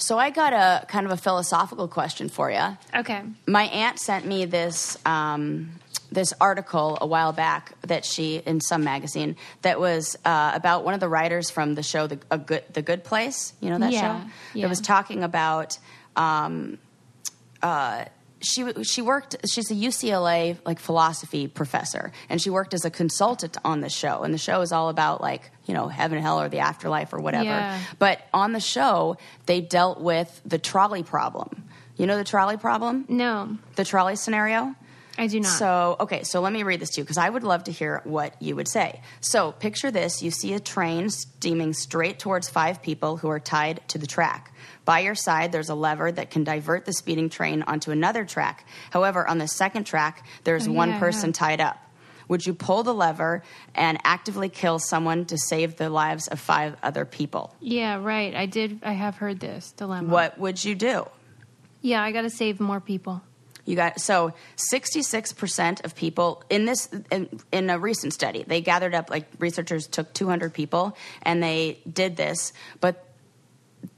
[0.04, 2.76] So I got a kind of a philosophical question for you.
[2.94, 3.22] Okay.
[3.46, 5.70] my aunt sent me this um,
[6.12, 10.92] this article a while back that she in some magazine that was uh, about one
[10.92, 13.54] of the writers from the show the a good the Good Place.
[13.60, 14.62] You know that Yeah, show yeah.
[14.62, 15.78] that was talking about.
[16.16, 16.78] Um,
[17.62, 18.04] uh,
[18.44, 19.36] she she worked.
[19.50, 24.22] She's a UCLA like philosophy professor, and she worked as a consultant on the show.
[24.22, 27.20] And the show is all about like you know heaven, hell, or the afterlife, or
[27.20, 27.44] whatever.
[27.44, 27.80] Yeah.
[27.98, 31.64] But on the show, they dealt with the trolley problem.
[31.96, 34.74] You know the trolley problem, No, the trolley scenario.
[35.16, 35.48] I do not.
[35.48, 38.00] So, okay, so let me read this to you because I would love to hear
[38.04, 39.00] what you would say.
[39.20, 43.86] So, picture this you see a train steaming straight towards five people who are tied
[43.88, 44.52] to the track.
[44.84, 48.66] By your side, there's a lever that can divert the speeding train onto another track.
[48.90, 51.32] However, on the second track, there's Oh, one yeah, person yeah.
[51.34, 51.78] tied up.
[52.28, 53.42] Would you pull the lever
[53.74, 57.54] and actively kill someone to save the lives of five other people?
[57.60, 58.34] yeah, right.
[58.34, 58.80] I did.
[58.82, 60.08] I have heard this dilemma.
[60.10, 61.06] What would you do?
[61.82, 63.20] Yeah, I got to save more people.
[63.66, 64.32] You got so
[64.92, 69.86] 66% of people in this in, in a recent study they gathered up like researchers
[69.86, 73.06] took 200 people and they did this but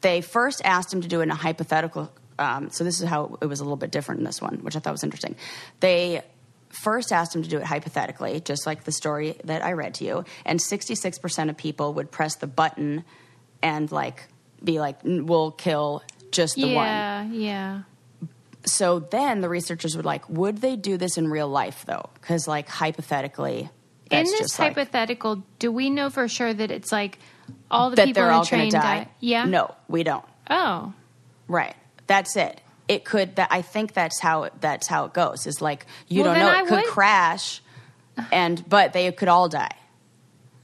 [0.00, 3.38] they first asked him to do it in a hypothetical um, so this is how
[3.40, 5.36] it was a little bit different in this one which I thought was interesting
[5.80, 6.22] they
[6.68, 10.04] first asked him to do it hypothetically just like the story that I read to
[10.04, 13.04] you and 66% of people would press the button
[13.62, 14.28] and like
[14.62, 17.82] be like we'll kill just the one yeah, yeah.
[18.64, 22.10] so then the researchers were like, would they do this in real life though?
[22.14, 23.70] Because like hypothetically,
[24.10, 27.18] in this just like, hypothetical, do we know for sure that it's like
[27.70, 29.08] all the that people they're the all going to die.
[29.20, 29.44] Yeah.
[29.44, 30.24] No, we don't.
[30.48, 30.92] Oh.
[31.48, 31.74] Right.
[32.06, 32.60] That's it.
[32.88, 33.36] It could.
[33.36, 35.46] That I think that's how it, that's how it goes.
[35.46, 36.48] Is like you Well, don't know.
[36.48, 37.60] I It could would- crash,
[38.32, 39.74] and but they could all die.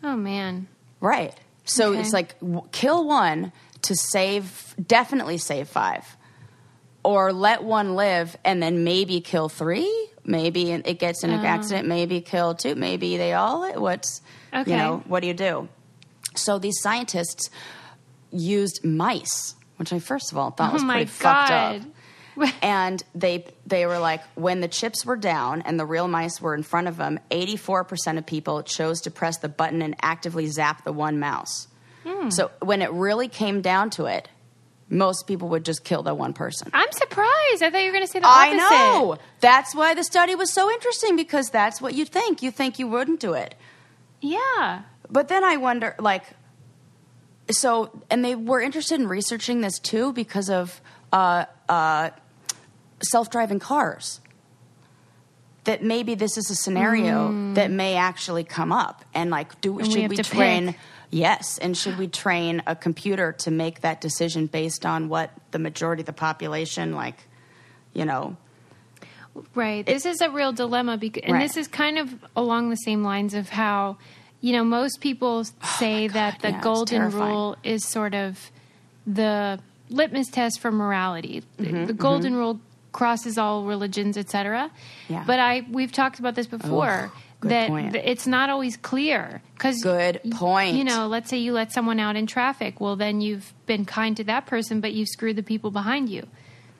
[0.02, 0.68] Oh man.
[1.00, 1.34] Right.
[1.64, 2.00] So Okay.
[2.00, 3.52] it's like w- kill one
[3.82, 6.04] to save, definitely save five,
[7.04, 9.90] or let one live and then maybe kill three.
[10.24, 11.48] Maybe it gets in an Oh.
[11.48, 11.88] accident.
[11.88, 12.76] Maybe kill two.
[12.76, 13.72] Maybe they all.
[13.80, 14.22] What's
[14.54, 14.70] Okay.
[14.70, 15.02] you know?
[15.06, 15.68] What do you do?
[16.34, 17.50] So these scientists
[18.30, 21.82] used mice, which I first of all thought Oh was pretty fucked up
[22.62, 26.54] and they they were like when the chips were down and the real mice were
[26.54, 30.84] in front of them 84% of people chose to press the button and actively zap
[30.84, 31.68] the one mouse
[32.04, 32.30] Hmm.
[32.30, 34.28] so when it really came down to it
[34.88, 37.62] most people would just kill the one person I'm surprised.
[37.62, 38.54] I thought you were going to say the opposite.
[38.54, 42.50] i know that's why the study was so interesting because that's what you think you
[42.50, 43.54] think you wouldn't do it
[44.22, 44.82] Yeah.
[45.12, 46.24] But then I wonder, like,
[47.50, 50.80] so, and they were interested in researching this too because of
[51.12, 52.10] uh, uh,
[53.02, 54.20] self driving cars.
[55.64, 59.78] That maybe this is a scenario that may actually come up, and like, do.
[59.78, 60.66] And we should we, to train?
[60.68, 60.76] pick.
[61.10, 65.60] Yes, and should we train a computer to make that decision based on what the
[65.60, 67.28] majority of the population, like,
[67.92, 68.36] you know,
[69.54, 69.84] Right.
[69.84, 71.42] This is a real dilemma because, and Right.
[71.42, 73.96] this is kind of along the same lines of how,
[74.42, 75.44] you know, most people
[75.78, 78.50] say that the Oh yeah, golden rule is sort of
[79.06, 81.42] the litmus test for morality.
[81.56, 82.60] The- Mm-hmm, the golden rule
[82.92, 84.70] crosses all religions, etc.
[85.08, 85.24] Yeah.
[85.26, 87.96] But I we've talked about this before good that point.
[87.96, 90.76] it's not always clear because Good point.
[90.76, 92.80] You know, let's say you let someone out in traffic.
[92.80, 96.26] Well, then you've been kind to that person, but you've screwed the people behind you.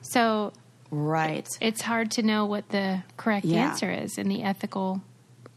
[0.01, 0.53] So
[0.91, 1.47] right?
[1.61, 3.69] it's hard to know what the correct Yeah.
[3.69, 5.01] answer is in the ethical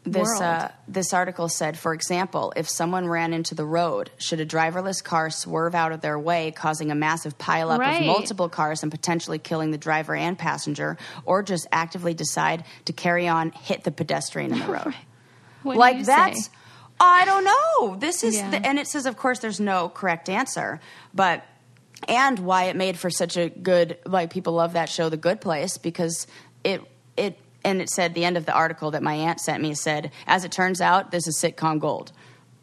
[0.06, 4.46] this uh, this article said, for example, if someone ran into the road, should a
[4.46, 8.00] driverless car swerve out of their way, causing a massive pileup Right.
[8.00, 12.92] of multiple cars and potentially killing the driver and passenger, or just actively decide to
[12.92, 14.94] carry on, hit the pedestrian in the road?
[15.64, 16.50] Like that's say?
[17.00, 17.96] I don't know.
[17.96, 18.50] This is Yeah.
[18.50, 20.80] the, and it says of course there's no correct answer,
[21.12, 21.42] but
[22.08, 25.40] and why it made for such a good like people love that show The Good
[25.40, 26.26] Place because
[26.62, 26.80] it
[27.66, 30.44] and it said the end of the article that my aunt sent me said as
[30.44, 32.12] it turns out this is sitcom gold.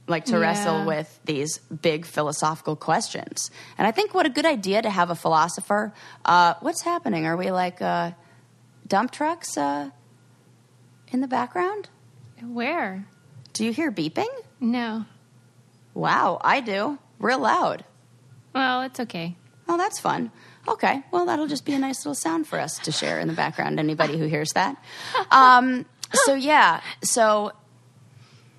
[0.08, 0.39] Like to Yeah.
[0.39, 3.49] wrestle with these big philosophical questions.
[3.78, 5.93] And I think what a good idea to have a philosopher.
[6.26, 7.26] Uh, what's happening?
[7.26, 8.12] Are we like uh,
[8.88, 9.89] dump trucks uh,
[11.12, 11.89] in the background?
[12.41, 13.06] Where?
[13.54, 14.28] Do you hear beeping?
[14.60, 15.06] No.
[15.93, 16.97] Wow, I do.
[17.20, 17.86] Real loud.
[18.54, 19.36] Well, it's okay.
[19.70, 20.32] Oh, that's fun.
[20.68, 23.34] Okay, well, that'll just be a nice little sound for us to share in the
[23.34, 23.80] background.
[23.80, 24.78] Anybody who hears that.
[25.32, 25.86] Um,
[26.26, 27.53] so yeah, so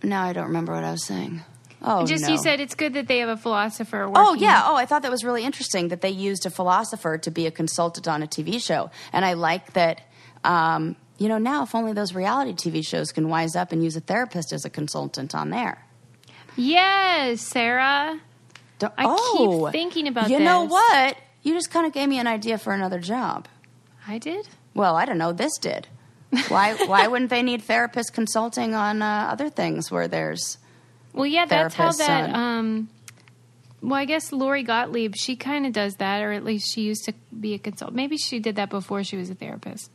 [0.02, 1.42] now I don't remember what I was saying.
[1.86, 2.30] Oh, Just no.
[2.30, 4.08] you said it's good that they have a philosopher.
[4.08, 4.14] Working.
[4.16, 4.62] Oh yeah.
[4.64, 7.50] Oh, I thought that was really interesting that they used a philosopher to be a
[7.50, 10.00] consultant on a TV show, and I like that.
[10.42, 13.96] Um, you know, now if only those reality TV shows can wise up and use
[13.96, 15.84] a therapist as a consultant on there.
[16.56, 18.18] Yes, Sarah.
[18.78, 21.16] Don't- I keep oh, thinking about You know what?
[21.44, 23.46] You just kind of gave me an idea for another job.
[24.08, 24.48] I did.
[24.74, 25.32] Well, I don't know.
[25.32, 25.86] This did.
[26.48, 26.74] Why?
[26.86, 30.58] why wouldn't they need therapist consulting on uh, other things where there's?
[31.12, 32.30] Well, yeah, that's how that.
[32.34, 32.88] uh, Um,
[33.80, 37.04] well, I guess Lori Gottlieb, she kind of does that, or at least she used
[37.04, 37.94] to be a consultant.
[37.96, 39.90] Maybe she did that before she was a therapist.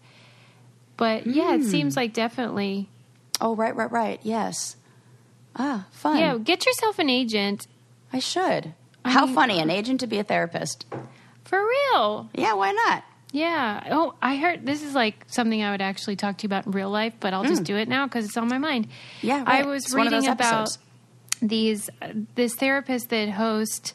[0.95, 1.61] But yeah, Hmm.
[1.61, 2.87] it seems like definitely.
[3.41, 4.19] Oh, right, right, right.
[4.23, 4.75] Yes.
[5.55, 6.19] Ah, fun.
[6.19, 7.67] Yeah, get yourself an agent
[8.13, 8.73] I should.
[9.03, 10.85] I How mean- funny, an agent to be a therapist.
[11.49, 12.29] For real.
[12.35, 13.03] Yeah, why not?
[13.31, 13.87] Yeah.
[13.91, 16.71] Oh, I heard this is like something I would actually talk to you about in
[16.71, 18.87] real life, but I'll just do it now because it's on my mind.
[19.21, 20.77] Yeah, I was It's reading about
[21.41, 23.93] these uh, this therapist that host.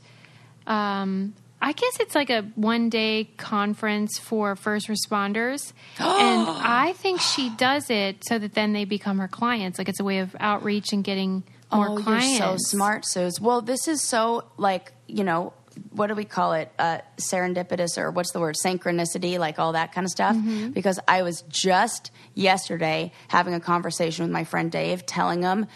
[0.67, 7.21] Um, I guess it's like a one day conference for first responders, and I think
[7.21, 9.79] she does it so that then they become her clients.
[9.79, 11.43] Like it's a way of outreach and getting
[11.73, 12.39] more oh, clients.
[12.39, 13.41] you're so smart, Suze.
[13.41, 15.53] Well, this is so like you know
[15.91, 16.71] what do we call it?
[16.79, 18.57] Uh, serendipitous or what's the word?
[18.65, 20.37] Synchronicity, like all that kind of stuff.
[20.37, 20.71] Mm-hmm.
[20.71, 25.67] Because I was just yesterday having a conversation with my friend Dave, telling him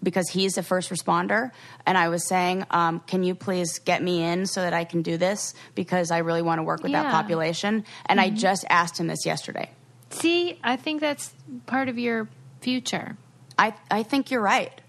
[0.00, 1.50] because he's a first responder,
[1.84, 5.02] and I was saying, um, "Can you please get me in so that I can
[5.02, 8.34] do this because I really want to work with that population." And Mm-hmm.
[8.34, 9.70] I just asked him this yesterday.
[10.10, 11.34] See, I think that's
[11.66, 12.28] part of your
[12.60, 13.16] future.
[13.58, 14.80] I I think you're right.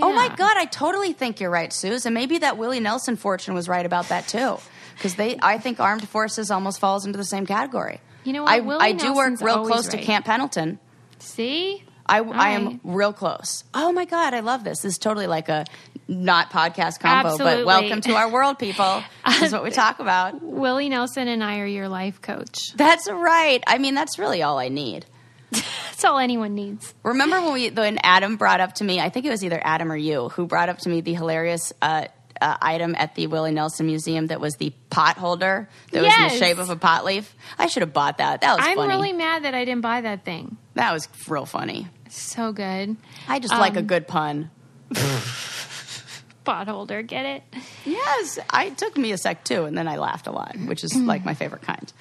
[0.00, 2.06] Oh my God, I totally think you're right, Suze.
[2.06, 4.58] And maybe that Willie Nelson fortune was right about that too.
[4.94, 8.00] Because they, I think armed forces almost falls into the same category.
[8.24, 8.52] You know what?
[8.52, 9.98] I, Willie I do work real close to.
[9.98, 10.78] Camp Pendleton.
[11.20, 13.64] See, I, I am real close.
[13.74, 14.80] Oh my god, I love this.
[14.80, 15.64] This is totally like a
[16.08, 17.64] not podcast combo, Absolutely.
[17.64, 19.02] but welcome to our world, people.
[19.26, 20.42] This is what we talk about.
[20.42, 22.72] Willie Nelson and I are your life coach.
[22.74, 23.62] That's right.
[23.66, 25.06] I mean, that's really all I need.
[25.98, 26.94] That's all anyone needs.
[27.02, 29.00] Remember when we when Adam brought up to me?
[29.00, 31.72] I think it was either Adam or you who brought up to me the hilarious
[31.82, 32.04] uh,
[32.40, 36.22] uh, item at the Willie Nelson Museum that was the pot holder that was in
[36.22, 37.34] the shape of a pot leaf.
[37.58, 38.42] I should have bought that.
[38.42, 38.94] That was I'm funny.
[38.94, 40.56] really mad that I didn't buy that thing.
[40.74, 41.88] that was real funny.
[42.10, 42.96] So good.
[43.26, 44.52] I just like a Um, good pun.
[46.44, 47.42] Pot holder, get it?
[47.84, 50.82] Yes, I, it took me a sec too, and then I laughed a lot, which
[50.84, 51.92] is like my favorite kind.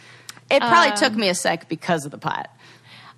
[0.49, 2.49] It probably took Um, me a sec because of the pot.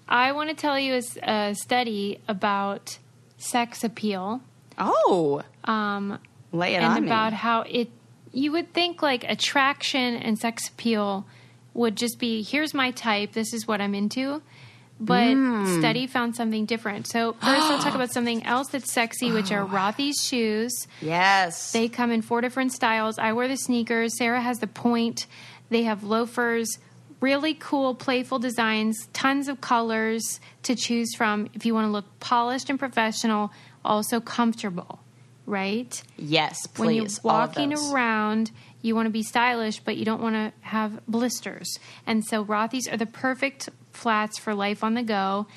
[0.09, 2.97] I want to tell you a study about
[3.37, 4.41] sex appeal
[4.77, 6.19] Oh, um,
[6.51, 7.37] lay it and about me.
[7.37, 7.89] how it.
[8.31, 11.25] You would think like attraction and sex appeal
[11.73, 14.41] would just be here's my type, this is what I'm into.
[15.01, 15.79] But Hmm.
[15.79, 17.07] study found something different.
[17.07, 20.73] So first, I'll talk about something else that's sexy, which are Rothy's shoes.
[21.01, 23.17] Yes, They come in four different styles.
[23.17, 24.17] I wear the sneakers.
[24.17, 25.25] Sarah has the point.
[25.69, 26.67] They have loafers.
[27.21, 29.07] Really cool, playful designs.
[29.13, 33.51] Tons of colors to choose from if you want to look polished and professional,
[33.83, 34.99] also comfortable,
[35.45, 36.01] right?
[36.17, 36.85] yes, please.
[36.85, 38.51] when you're walking around,
[38.81, 41.77] you want to be stylish, but you don't want to have blisters.
[42.07, 45.47] And so Rothy's are the perfect flats for life on the go.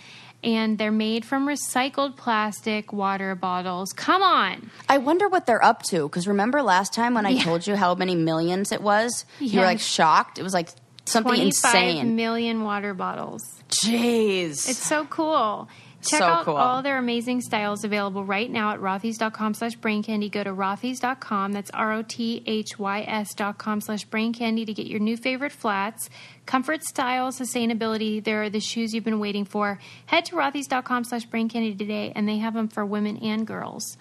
[0.45, 3.93] And they're made from recycled plastic water bottles.
[3.93, 4.73] Come on.
[4.89, 6.09] I wonder what they're up to.
[6.09, 7.45] Because remember last time when I Yeah.
[7.45, 9.25] told you how many millions it was?
[9.39, 10.41] You were like shocked.
[10.41, 10.71] It was like
[11.13, 12.17] something 25 insane.
[12.17, 13.43] million water bottles.
[13.69, 14.69] Jeez.
[14.69, 15.69] It's so cool.
[16.05, 16.57] Check So out cool.
[16.57, 20.29] all their amazing styles available right now at rothys.com slash brain candy.
[20.29, 21.53] Go to rothys.com.
[21.53, 24.99] That's R O T H Y S dot com slash brain candy to get your
[24.99, 26.11] new favorite flats.
[26.45, 28.23] Comfort, style, sustainability.
[28.23, 29.79] There are the shoes you've been waiting for.
[30.07, 33.97] Head to rothys.com slash brain candy today, and they have them for women and girls.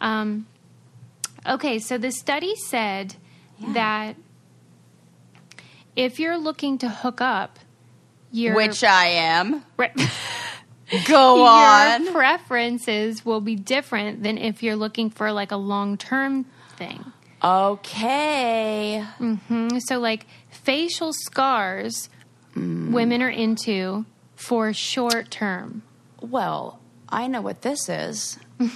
[0.00, 0.46] Um,
[1.44, 3.16] okay, so the study said
[3.72, 4.14] that
[5.96, 7.58] if you're looking to hook up,
[8.32, 9.62] your Which I am.
[9.76, 9.92] Right.
[11.06, 12.04] Go on.
[12.04, 17.04] your preferences will be different than if you're looking for like a long term thing.
[17.42, 19.04] Okay.
[19.20, 19.80] Mhm.
[19.86, 22.08] So, like facial scars,
[22.56, 25.82] women are into for short term.
[26.20, 28.38] Well, I know what this is.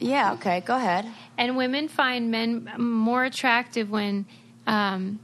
[0.00, 1.06] yeah, okay, go ahead.
[1.38, 4.26] And women find men more attractive when.
[4.66, 5.20] Um,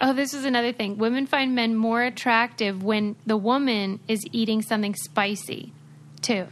[0.00, 0.98] oh, this is another thing.
[0.98, 5.72] Women find men more attractive when the woman is eating something spicy,
[6.20, 6.46] too.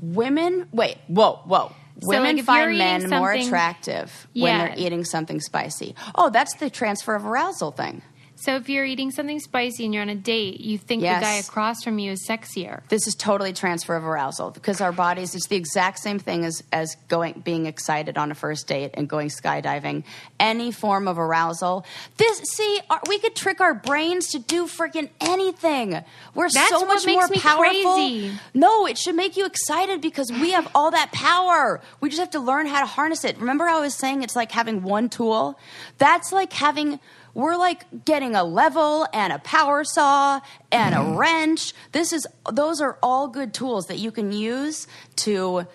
[0.00, 1.72] Women, wait, whoa, whoa.
[2.00, 5.94] So, Women like, find men more attractive when they're eating something spicy.
[6.14, 8.02] Oh, that's the transfer of arousal thing.
[8.42, 11.20] So, if you're eating something spicy and you're on a date, you think Yes.
[11.20, 12.80] the guy across from you is sexier.
[12.88, 16.62] This is totally transfer of arousal because our bodies, it's the exact same thing as,
[16.72, 20.04] as going, being excited on a first date and going skydiving.
[20.38, 21.84] Any form of arousal.
[22.16, 26.02] This, see, our, we could trick our brains to do freaking anything.
[26.34, 27.94] We're That's so much makes more me powerful.
[27.94, 28.32] crazy.
[28.54, 31.82] No, it should make you excited because we have all that power.
[32.00, 33.38] We just have to learn how to harness it.
[33.38, 35.58] Remember I was saying it's like having one tool?
[35.98, 37.00] That's like having
[37.34, 41.16] we're like getting a level and a power saw and a mm-hmm.
[41.16, 41.72] wrench.
[41.92, 45.66] This is those are all good tools that you can use to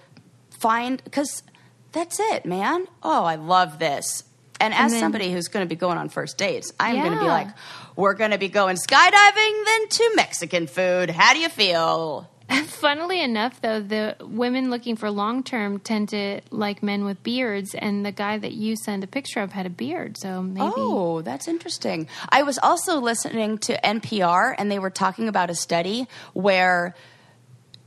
[0.51, 1.43] find cuz
[1.91, 2.87] that's it, man.
[3.01, 4.23] Oh, I love this.
[4.59, 7.19] And as then- somebody who's going to be going on first dates, I'm going to
[7.19, 7.47] be like,
[7.95, 11.09] we're going to be going skydiving, then to Mexican food.
[11.09, 12.29] How do you feel?
[12.65, 17.73] Funnily enough, though, the women looking for long term tend to like men with beards,
[17.73, 20.71] and the guy that you sent a picture of had a beard, so maybe.
[20.75, 22.07] Oh, that's interesting.
[22.29, 26.95] I was also listening to NPR, and they were talking about a study where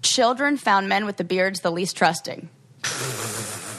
[0.03, 2.49] children found men with the beards the least trusting.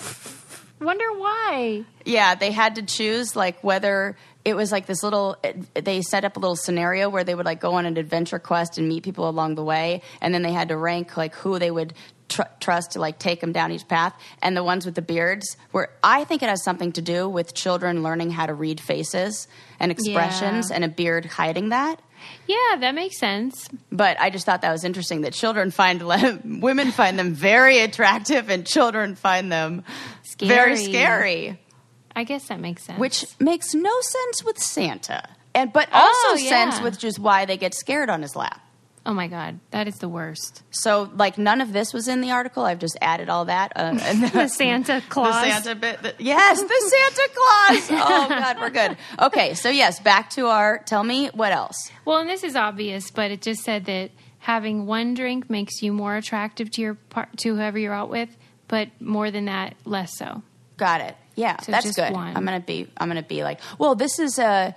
[0.81, 1.83] Wonder why?
[2.05, 4.15] Yeah, they had to choose like whether
[4.45, 5.35] it was like this little.
[5.73, 8.77] They set up a little scenario where they would like go on an adventure quest
[8.77, 11.69] and meet people along the way, and then they had to rank like who they
[11.69, 11.93] would
[12.29, 14.13] tr- trust to like take them down each path.
[14.41, 15.89] And the ones with the beards were.
[16.01, 19.47] I think it has something to do with children learning how to read faces
[19.81, 20.75] and expressions, Yeah.
[20.77, 22.01] and a beard hiding that.
[22.47, 23.67] Yeah, that makes sense.
[23.91, 26.01] But I just thought that was interesting that children find
[26.61, 29.83] women find them very attractive and children find them
[30.23, 30.49] scary.
[30.49, 31.59] very Scary.
[32.15, 32.99] I guess that makes sense.
[32.99, 35.23] which makes no sense with Santa,
[35.55, 36.83] and but Oh, also sense yeah.
[36.83, 38.59] with just why they get scared on his lap.
[39.05, 40.63] Oh my god, that is the worst.
[40.71, 42.63] So, like, none of this was in the article.
[42.65, 43.71] I've just added all that.
[43.75, 43.93] Uh,
[44.33, 45.43] The Santa Claus.
[45.43, 46.01] The Santa bit.
[46.03, 47.89] the- yes, the Santa Claus.
[48.01, 48.97] Oh God, we're good.
[49.19, 50.79] Okay, so yes, back to our.
[50.79, 51.91] Tell me what else.
[52.05, 55.91] Well, and this is obvious, but it just said that having one drink makes you
[55.93, 58.29] more attractive to your part to whoever you're out with,
[58.67, 60.41] but more than that, less so.
[60.77, 61.15] Got it.
[61.35, 62.11] Yeah, So that's good.
[62.13, 62.35] one.
[62.35, 62.87] I'm gonna be.
[62.97, 63.59] I'm gonna be like.
[63.77, 64.75] Well, this is a.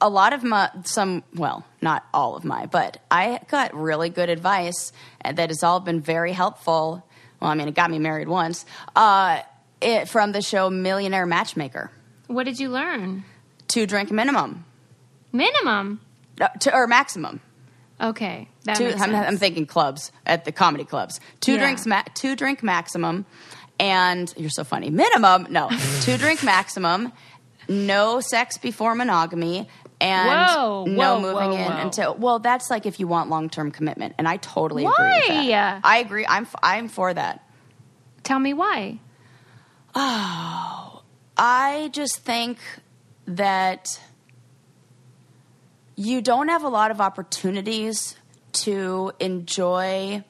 [0.00, 4.28] A lot of my some well, not all of my, but I got really good
[4.28, 4.92] advice
[5.24, 7.04] that has all been very helpful.
[7.40, 8.64] Well, I mean, it got me married once.
[8.94, 9.40] Uh,
[9.80, 11.90] it from the show Millionaire Matchmaker.
[12.28, 13.24] What did you learn?
[13.68, 14.64] to drink minimum,
[15.32, 16.00] Minimum.
[16.38, 17.40] No, to, or maximum.
[18.00, 19.14] Okay, that Two, I'm.
[19.14, 21.18] I'm thinking clubs at the comedy clubs.
[21.40, 21.58] Two Yeah.
[21.58, 23.24] drinks, ma- two drink maximum,
[23.80, 24.90] and you're so funny.
[24.90, 25.68] Minimum, no,
[26.02, 27.12] two drink maximum.
[27.68, 29.68] No sex before monogamy,
[30.00, 32.14] and Whoa, no whoa, moving whoa, in until.
[32.14, 35.46] Well, that's like if you want long term commitment, and I totally agree with Why?
[35.48, 35.80] that.
[35.84, 36.26] I agree.
[36.28, 37.42] I'm I'm for that.
[38.22, 39.00] Tell me why.
[39.94, 40.86] Oh
[41.36, 42.58] I just think
[43.26, 44.00] that
[45.96, 48.16] you don't have a lot of opportunities
[48.52, 50.24] to enjoy.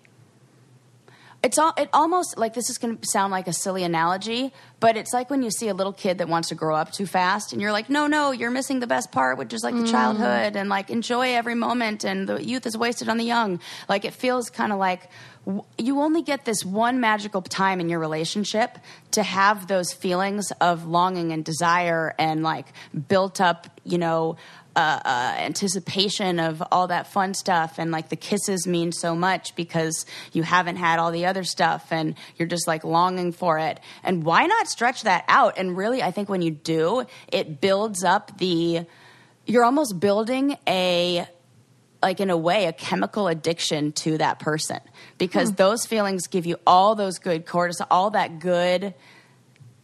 [1.47, 4.97] It's all, it almost like this is going to sound like a silly analogy, but
[4.97, 7.53] it's like when you see a little kid that wants to grow up too fast,
[7.53, 9.91] and you're like, no, no, you're missing the best part, which is like the mm.
[9.93, 13.61] childhood, and like enjoy every moment, and the youth is wasted on the young.
[13.89, 15.09] Like it feels kind of like
[15.45, 18.79] w- you only get this one magical time in your relationship
[19.13, 22.67] to have those feelings of longing and desire and like
[23.07, 24.37] built up, you know,
[24.77, 27.79] uh, uh, anticipation of all that fun stuff.
[27.79, 31.91] And like the kisses mean so much because you haven't had all the other stuff
[31.91, 33.81] and you're just like longing for it.
[34.05, 35.55] And why not stretch that out?
[35.57, 38.85] And really i think when you do it builds up the
[39.47, 41.27] you're almost building a
[42.03, 44.81] like in a way a chemical addiction to that person.
[45.17, 48.95] Because those feelings give you all those good cortisol all that good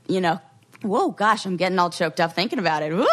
[0.09, 0.41] you know,
[0.83, 2.93] whoa, gosh, I'm getting all choked up thinking about it.
[2.93, 3.07] Woo!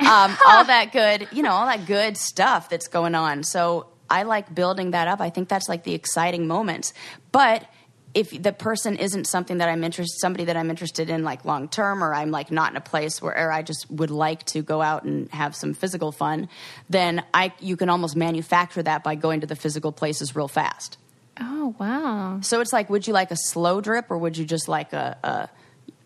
[0.00, 3.42] Um, all that good, you know, all that good stuff that's going on.
[3.42, 5.20] So I like building that up.
[5.20, 6.94] I think that's like the exciting moments.
[7.32, 7.66] But
[8.14, 11.68] if the person isn't something that I'm interested, somebody that I'm interested in, like long
[11.68, 14.80] term, or I'm like not in a place where I just would like to go
[14.80, 16.48] out and have some physical fun,
[16.88, 20.96] then I you can almost manufacture that by going to the physical places real fast.
[21.38, 22.40] Oh wow.
[22.40, 25.18] So it's like, would you like a slow drip or would you just like a,
[25.22, 25.48] a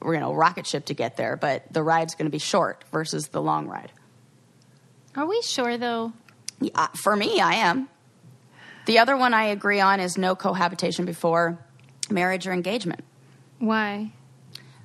[0.04, 1.36] you know, rocket ship to get there?
[1.36, 3.92] But the ride's going to be short versus the long ride.
[5.16, 6.12] Are we sure though?
[6.60, 7.88] Yeah, for me, I am.
[8.86, 11.58] The other one I agree on is no cohabitation before
[12.10, 13.04] marriage or engagement.
[13.58, 14.12] Why?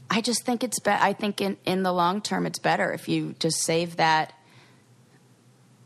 [0.10, 3.08] I just think it's be- I think in, in the long term it's better if
[3.10, 4.34] you just save that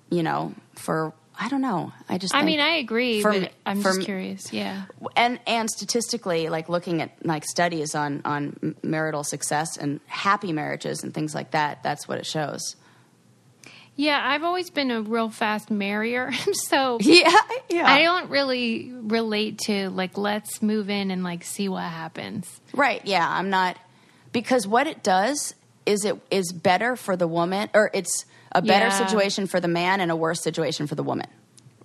[0.09, 1.94] you know for I don't know.
[2.10, 4.52] I just I mean, I agree, for but I'm for just curious.
[4.52, 4.84] Yeah.
[5.16, 11.02] and and statistically like looking at like studies on on marital success and happy marriages
[11.04, 12.76] and things like that that's what it shows
[13.96, 17.30] Yeah, I've always been a real fast marrier, so yeah
[17.70, 22.60] yeah I don't really relate to like let's move in and like see what happens.
[22.74, 23.78] right yeah i'm not
[24.34, 28.88] because what it does is it is better for the woman or it's a better
[28.88, 29.06] Yeah.
[29.08, 31.28] situation for the man and a worse situation for the woman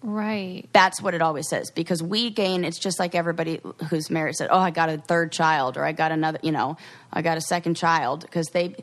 [0.02, 0.68] Right.
[0.74, 4.48] that's what it always says because we gain it's just like everybody who's married said
[4.50, 6.76] oh i got a third child or i got another you know
[7.12, 8.74] i got a second child because they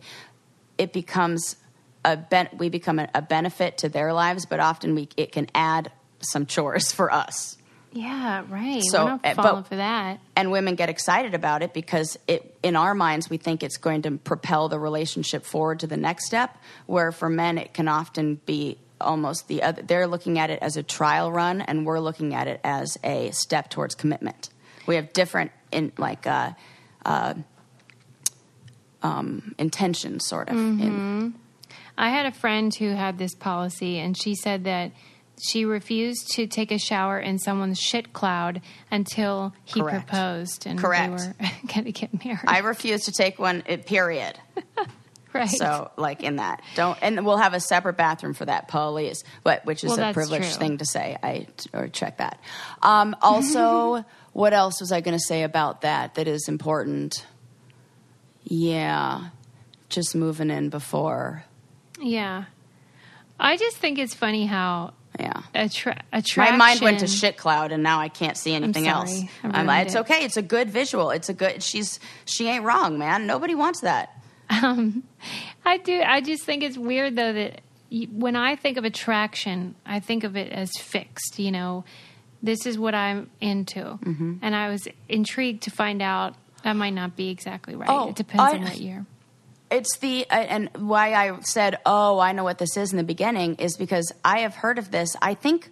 [0.80, 1.58] it becomes
[2.04, 5.46] a ben, we become a, a benefit to their lives but often we it can
[5.54, 7.56] add some chores for us
[7.94, 8.82] Yeah, right.
[8.84, 10.20] So, We're not eh, but- for that.
[10.36, 14.04] and women get excited about it because it in our minds we think it's going
[14.04, 18.36] to propel the relationship forward to the next step where for men it can often
[18.46, 22.34] be almost the other they're looking at it as a trial run and we're looking
[22.34, 24.50] at it as a step towards commitment
[24.86, 26.52] we have different in like uh,
[27.06, 27.34] uh,
[29.04, 31.34] um, intentions sort of in,
[31.98, 34.92] I had a friend who had this policy, and she said that
[35.42, 38.62] she refused to take a shower in someone's shit cloud
[38.92, 40.08] until he Correct.
[40.08, 41.18] proposed and Correct.
[41.40, 42.42] they were going to get married.
[42.48, 44.38] i refuse to take one uh, period
[45.34, 45.50] right.
[45.50, 49.24] So, like in that, don't, and we'll have a separate bathroom for that, please.
[49.44, 50.60] But which is Well, a privileged true.
[50.60, 51.18] thing to say.
[51.24, 52.38] I or check that.
[52.82, 56.16] Um, also, what else was I going to say about that?
[56.16, 57.26] That is important.
[58.44, 59.30] Yeah,
[59.90, 61.46] just moving in before.
[62.00, 62.46] yeah.
[63.40, 65.42] I just think it's funny how Yeah.
[65.54, 66.04] attra-
[66.38, 68.96] My mind went to shit cloud, and now I can't see anything sorry.
[69.10, 69.24] else.
[69.44, 70.00] I'm it's it.
[70.00, 70.24] okay.
[70.24, 71.10] It's a good visual.
[71.12, 71.62] It's a good.
[71.62, 73.28] She's she ain't wrong, man.
[73.28, 74.10] Nobody wants that.
[74.50, 75.04] Um,
[75.66, 76.02] I do.
[76.06, 77.62] I just think it's weird though that
[78.12, 81.40] when I think of attraction, I think of it as fixed.
[81.40, 81.84] You know,
[82.42, 84.36] this is what I'm into, Mm-hmm.
[84.42, 87.90] and I was intrigued to find out that might not be exactly right.
[87.90, 89.06] Oh, it depends I- on what year.
[89.72, 93.04] It's the uh, and why I said, "Oh, I know what this is" in the
[93.04, 95.16] beginning is because I have heard of this.
[95.22, 95.72] I think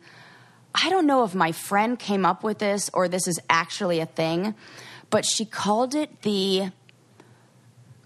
[0.74, 4.06] I don't know if my friend came up with this or this is actually a
[4.06, 4.56] thing,
[5.10, 6.72] but she called it the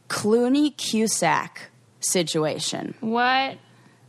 [0.09, 1.69] Clooney Cusack
[1.99, 2.95] situation.
[2.99, 3.57] What?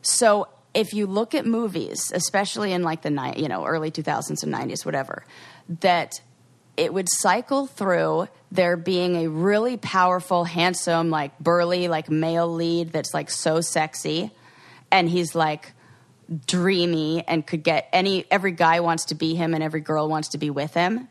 [0.03, 4.43] So if you look at movies, especially in like the ni- you know early 2000s
[4.43, 5.24] and 90s, whatever,
[5.80, 6.20] that
[6.76, 12.92] it would cycle through there being a really powerful, handsome, like burly, like male lead
[12.92, 14.30] that's like so sexy,
[14.90, 15.72] and he's like
[16.46, 20.28] dreamy and could get any every guy wants to be him and every girl wants
[20.28, 21.08] to be with him.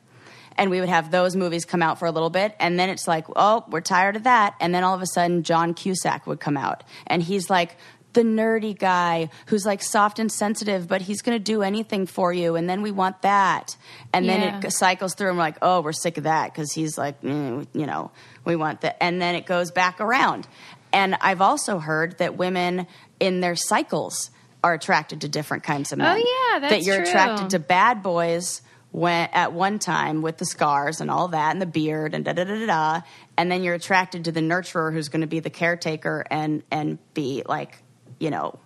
[0.55, 2.55] And we would have those movies come out for a little bit.
[2.59, 4.55] And then it's like oh we're tired of that.
[4.59, 6.84] And then all of a sudden john cusack would come out.
[7.05, 7.78] And he's like
[8.14, 12.32] the nerdy guy who's like soft and sensitive but he's going to do anything for
[12.32, 13.76] you and then we want that.
[14.14, 16.97] And then it cycles through and we're like oh we're sick of that because he's
[16.97, 18.11] like mm, you know
[18.45, 19.01] we want that.
[19.01, 20.47] And then it goes back around.
[20.91, 22.88] And i've also heard that women
[23.20, 24.30] in their cycles
[24.64, 26.16] are attracted to different kinds of men.
[26.16, 27.07] Oh, yeah, that you're true.
[27.07, 28.61] attracted to bad boys
[28.91, 32.32] when at one time with the scars and all that and the beard and da
[32.34, 33.01] da da da da,
[33.38, 36.97] and then you're attracted to the nurturer who's going to be the caretaker and and
[37.14, 37.83] be like,
[38.24, 38.58] you know,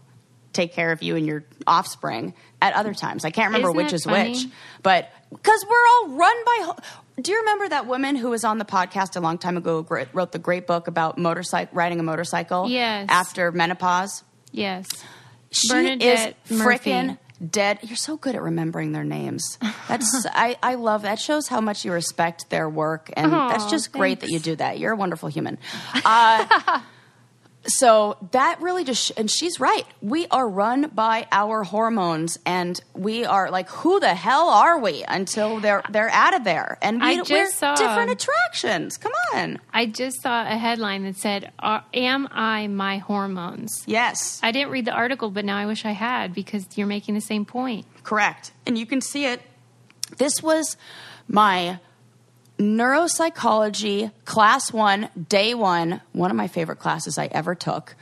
[0.53, 3.25] take care of you and your offspring at other times.
[3.25, 4.31] I can't remember Isn't which is funny?
[4.31, 4.45] which,
[4.81, 6.57] but because we're all run by.
[6.65, 6.77] ho-
[7.21, 9.85] Do you remember that woman who was on the podcast a long time ago?
[10.13, 12.69] Wrote the great book about motorcycle riding a motorcycle.
[12.69, 13.07] Yes.
[13.09, 14.23] After menopause.
[14.51, 14.87] Yes.
[15.51, 17.17] She Bernadette is freaking
[17.51, 17.79] dead.
[17.83, 19.57] You're so good at remembering their names.
[19.87, 21.19] That's I, I love that.
[21.19, 24.55] Shows how much you respect their work, and Aw, that's just great that you do
[24.55, 24.79] that.
[24.79, 25.57] You're a wonderful human.
[26.03, 26.81] Uh,
[27.67, 29.85] so that really just sh- and she's right.
[30.01, 35.03] We are run by our hormones, and we are like, who the hell are we
[35.07, 36.77] until they're they're out of there?
[36.81, 38.97] And we, I just we're saw- different attractions.
[38.97, 39.59] Come on.
[39.73, 43.83] I just saw a headline that said, Am I my hormones?
[43.85, 44.39] Yes.
[44.41, 47.21] I didn't read the article, but now I wish I had because you're making the
[47.21, 47.85] same point.
[48.03, 48.51] Correct.
[48.65, 49.41] And you can see it.
[50.17, 50.77] This was
[51.27, 51.79] my
[52.57, 57.95] neuropsychology class one, day one, one of my favorite classes I ever took.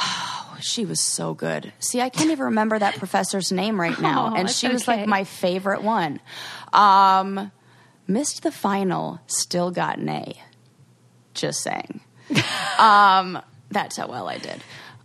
[0.00, 1.72] Oh, she was so good.
[1.78, 4.32] See, I can't even remember that professor's name right now.
[4.32, 4.98] Oh, and she was okay.
[4.98, 6.20] like my favorite one.
[6.72, 7.50] Um,
[8.06, 10.34] missed the final, still got an A.
[11.34, 12.00] Just saying.
[12.78, 14.62] um, that's how well I did.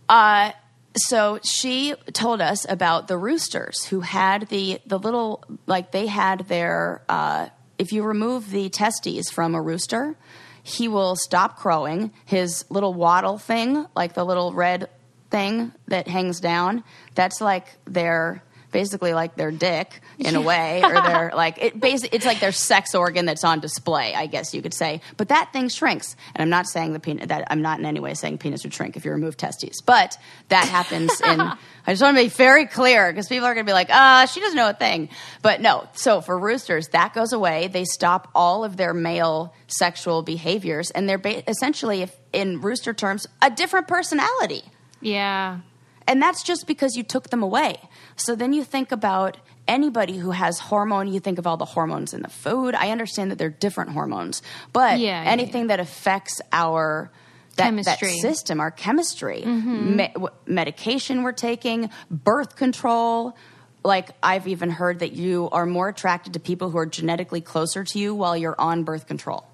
[0.08, 0.52] Uh,
[0.96, 6.48] so she told us about the roosters who had the the little like they had
[6.48, 7.48] their uh,
[7.80, 10.14] if you remove the testes from a rooster,
[10.62, 12.12] he will stop crowing.
[12.26, 14.90] His little wattle thing, like the little red
[15.30, 20.92] thing that hangs down, that's like their basically like their dick in a way or
[21.02, 24.62] their like it basically it's like their sex organ that's on display i guess you
[24.62, 25.00] could say.
[25.16, 26.16] But that thing shrinks.
[26.34, 28.72] And i'm not saying the penis that i'm not in any way saying penis would
[28.74, 29.80] shrink if you remove testes.
[29.80, 30.16] But
[30.48, 31.56] that happens in i
[31.88, 34.40] just want to be very clear because people are going to be like uh she
[34.40, 35.08] doesn't know a thing.
[35.42, 37.68] But no so for roosters that goes away.
[37.68, 42.92] They stop all of their male sexual behaviors and they're ba- essentially if in rooster
[42.94, 44.62] terms a different personality.
[45.00, 45.60] Yeah.
[46.06, 47.78] and that's just because you took them away.
[48.20, 52.12] So then you think about anybody who has hormone, you think of all the hormones
[52.14, 52.74] in the food.
[52.74, 54.42] I understand that they're different hormones,
[54.72, 57.10] but Yeah, yeah, anything that affects our
[57.56, 58.18] that, that Chemistry.
[58.18, 59.96] system, our chemistry, mm-hmm.
[59.96, 63.36] me- w- medication we're taking, birth control.
[63.82, 67.82] Like I've even heard that you are more attracted to people who are genetically closer
[67.84, 69.46] to you while you're on birth control.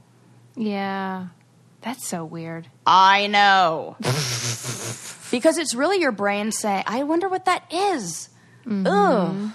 [0.56, 1.28] Yeah.
[1.82, 2.68] That's so weird.
[2.86, 3.96] I know.
[5.30, 8.28] because it's really your brain saying, I wonder what that is.
[8.66, 8.86] Mm-hmm.
[8.86, 9.50] Ugh.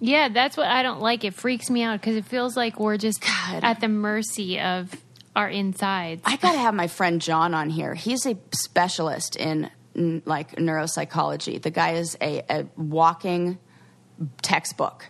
[0.00, 1.24] Yeah, that's what I don't like.
[1.24, 3.62] It freaks me out because it feels like we're just God.
[3.62, 4.94] at the mercy of
[5.36, 6.22] our insides.
[6.24, 7.94] I got to have my friend John on here.
[7.94, 11.60] He's a specialist in, n- like neuropsychology.
[11.62, 13.58] The guy is a, a walking
[14.42, 15.06] textbook.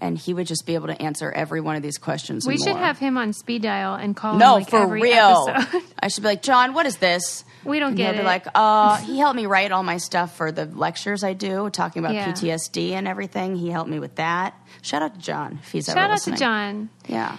[0.00, 2.46] And he would just be able to answer every one of these questions.
[2.46, 5.46] we should have him on speed dial and call No, him like for every real.
[5.98, 7.44] I should be like, John, what is this?
[7.64, 8.18] We don't get it.
[8.18, 11.70] be like, uh, he helped me write all my stuff for the lectures I do,
[11.70, 12.32] talking about Yeah.
[12.32, 13.56] PTSD and everything.
[13.56, 14.54] He helped me with that.
[14.82, 16.36] Shout out to John if he's ever Shout out listening.
[16.36, 16.90] to John.
[17.08, 17.36] Yeah.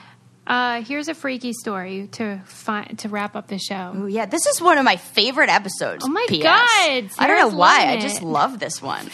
[0.47, 3.93] Uh, here's a freaky story to fi- to wrap up the show.
[3.95, 6.05] Oh, yeah, this is one of my favorite episodes.
[6.05, 6.43] Oh, my PS.
[6.43, 7.87] God, I don't know why.
[7.87, 9.09] I just love this one.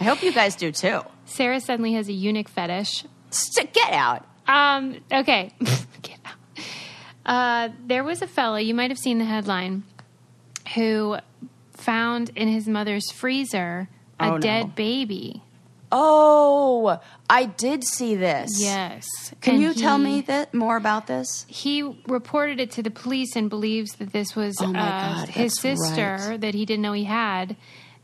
[0.00, 1.00] I hope you guys do too.
[1.26, 3.04] Sarah suddenly has a eunuch fetish.
[3.30, 4.26] St- get out.
[4.48, 5.54] Um, okay.
[6.02, 6.34] Get out.
[7.24, 9.84] Uh, there was a fella, you might have seen the headline,
[10.74, 11.16] who
[11.72, 13.88] found in his mother's freezer
[14.20, 14.38] a Oh, no.
[14.38, 15.42] dead baby.
[15.94, 16.98] Oh,
[17.28, 18.58] I did see this.
[18.60, 19.06] Yes.
[19.42, 21.44] Can And you tell me that more about this?
[21.48, 25.58] He reported it to the police and believes that this was Oh, uh, God, his
[25.60, 26.40] sister right.
[26.40, 27.56] that he didn't know he had,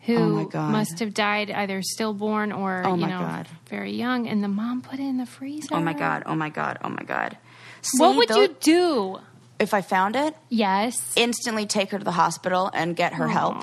[0.02, 3.48] who Oh, must have died either stillborn or Oh, you know God.
[3.70, 5.68] very young, and the mom put it in the freezer.
[5.72, 6.22] Oh my god!
[6.26, 6.78] Oh my god!
[6.84, 7.38] Oh my god!
[7.96, 9.18] What would you do?
[9.58, 10.34] If I found it?
[10.48, 11.12] Yes.
[11.16, 13.56] instantly take her to the hospital and get her help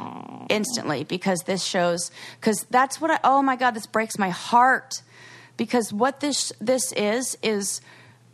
[0.49, 5.01] instantly because this shows because that's what I oh my god this breaks my heart
[5.57, 7.81] because what this this is is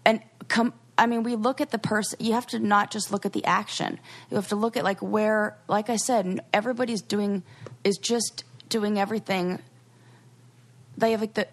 [0.05, 3.25] an com, I mean we look at the person you have to not just look
[3.25, 3.99] at the action
[4.29, 7.43] you have to look at like where like I said everybody's doing
[7.83, 9.59] is just doing everything
[10.97, 11.47] they have like the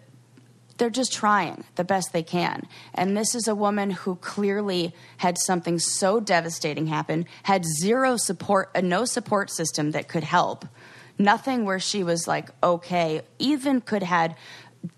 [0.79, 2.67] they're just trying the best they can.
[2.95, 8.71] And this is a woman who clearly had something so devastating happen, had zero support,
[8.73, 10.65] a no support system that could help.
[11.17, 14.35] Nothing where she was like okay, even could had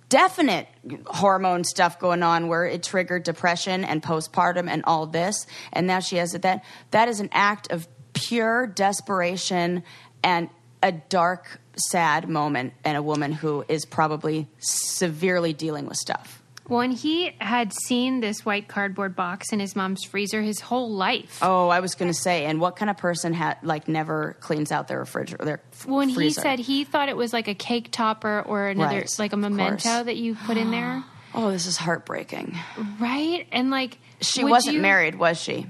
[0.09, 0.67] definite
[1.07, 5.99] hormone stuff going on where it triggered depression and postpartum and all this and now
[5.99, 9.81] she has it that that is an act of pure desperation
[10.21, 10.49] and
[10.83, 16.41] a dark sad moment and a woman who is probably severely dealing with stuff.
[16.67, 21.39] When he had seen this white cardboard box in his mom's freezer his whole life.
[21.41, 24.71] oh i was going to say and what kind of person had like never cleans
[24.71, 27.91] out their refrigerator their f- when he said he thought it was like a cake
[27.91, 31.03] topper or another Right, like a memento that you put in there.
[31.33, 32.57] Oh this is heartbreaking.
[32.99, 33.47] Right?
[33.53, 35.65] And like she wasn't you- married was she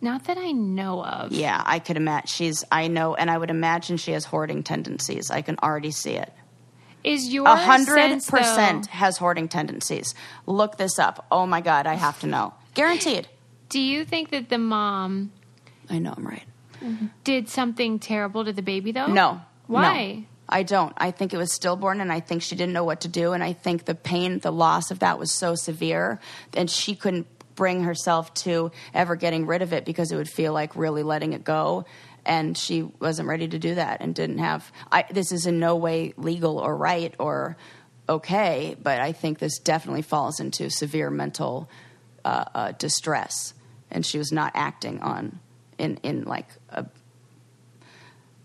[0.00, 2.26] not that i know of Yeah, I could imagine.
[2.28, 5.30] She's, I know, and I would imagine she has hoarding tendencies.
[5.30, 6.32] I can already see it.
[7.04, 10.14] is your A hundred percent has hoarding tendencies.
[10.46, 11.26] Look this up.
[11.30, 12.54] Oh my God, I have to know.
[12.74, 13.28] Guaranteed.
[13.68, 15.32] do you think that the mom
[15.88, 16.44] I know I'm right.
[17.24, 19.40] did something terrible to the baby though No.
[19.66, 19.82] why
[20.14, 20.92] No, I don't.
[20.96, 23.32] I think it was stillborn, and I think she didn't know what to do.
[23.32, 26.18] And I think the pain, the loss of that was so severe,
[26.54, 30.52] and she couldn't bring herself to ever getting rid of it because it would feel
[30.52, 31.84] like really letting it go.
[32.24, 34.70] And she wasn't ready to do that, and didn't have.
[34.92, 37.56] I, this is in no way legal or right or
[38.08, 41.70] okay, but I think this definitely falls into severe mental
[42.24, 43.54] uh, uh, distress,
[43.90, 45.40] and she was not acting on
[45.78, 46.84] in in like a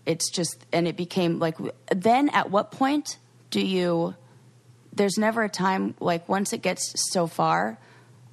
[0.06, 1.56] it's just and it became like
[1.94, 3.18] then at what point
[3.50, 4.14] do you
[4.92, 7.78] there's never a time like once it gets so far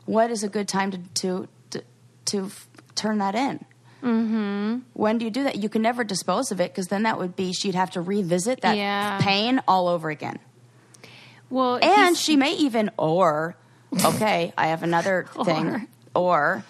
[0.06, 1.84] what is a good time to to to,
[2.26, 3.66] to f- turn that in
[4.04, 4.80] mm-hmm.
[4.94, 7.36] when do you do that you can never dispose of it because then that would
[7.36, 9.20] be she'd have to revisit that Yeah.
[9.22, 10.40] pain all over again
[11.50, 13.56] well and she may even or
[14.06, 16.64] okay i have another thing or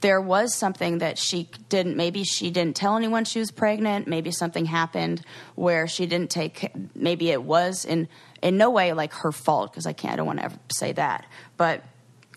[0.00, 4.30] there was something that she didn't maybe she didn't tell anyone she was pregnant maybe
[4.30, 5.22] something happened
[5.56, 8.08] where she didn't take maybe it was in
[8.42, 10.92] in no way like her fault because i can't i don't want to ever say
[10.92, 11.26] that
[11.56, 11.84] but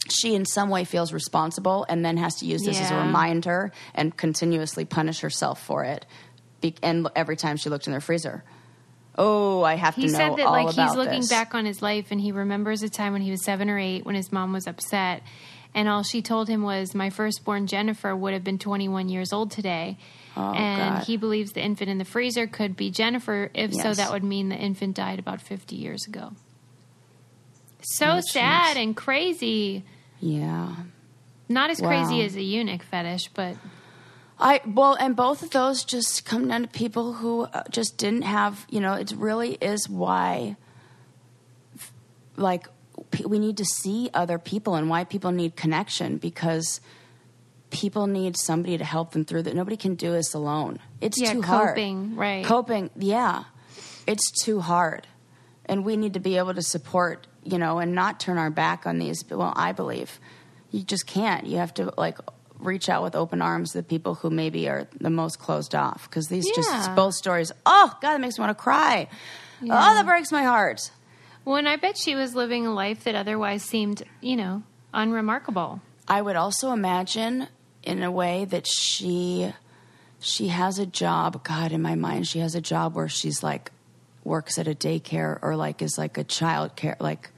[0.10, 3.72] she in some way feels responsible and then has to use this as a reminder
[3.94, 6.06] and continuously punish herself for it
[6.62, 8.44] Be- and every time she looked in their freezer.
[9.18, 11.30] Oh i have he to know said that all like he's looking this.
[11.30, 14.06] back on his life and he remembers a time when he was seven or eight
[14.06, 15.24] when his mom was upset
[15.74, 19.50] and all she told him was my firstborn jennifer would have been 21 years old
[19.52, 19.98] today.
[20.36, 21.04] Oh, and God.
[21.06, 24.50] he believes the infant in the freezer could be jennifer if so that would mean
[24.50, 26.34] the infant died about 50 years ago
[27.82, 29.84] so sad and crazy
[30.20, 30.76] yeah
[31.50, 33.56] not as crazy as a eunuch fetish but
[34.40, 38.22] I well, and both of those just come down to people who uh, just didn't
[38.22, 38.68] have.
[38.70, 40.58] You know, it really is why,
[42.36, 42.68] like,
[43.26, 46.82] we need to see other people and why people need connection because
[47.72, 49.56] people need somebody to help them through that.
[49.56, 50.78] Nobody can do this alone.
[51.02, 51.70] It's Yeah, too hard.
[51.70, 52.46] coping, right.
[52.46, 53.46] Coping, yeah,
[54.06, 55.08] it's too hard,
[55.66, 57.26] and we need to be able to support.
[57.50, 59.24] You know, and not turn our back on these.
[59.30, 60.20] Well, I believe
[60.72, 61.46] you just can't.
[61.48, 62.18] You have to like
[62.60, 66.10] reach out with open arms to the people who maybe are the most closed off
[66.10, 66.54] because these Yeah.
[66.56, 67.52] just both stories.
[67.66, 69.08] Oh God, that makes me want to cry.
[69.64, 70.92] Oh, that breaks my heart.
[71.46, 74.62] well and i bet she was living a life that otherwise seemed you know
[74.94, 77.48] unremarkable I would also imagine,
[77.84, 79.52] in a way, that she
[80.20, 81.44] she has a job.
[81.44, 83.72] God, in my mind, she has a job where she's like
[84.24, 86.96] works at a daycare or like is like a child care.
[87.00, 87.30] Like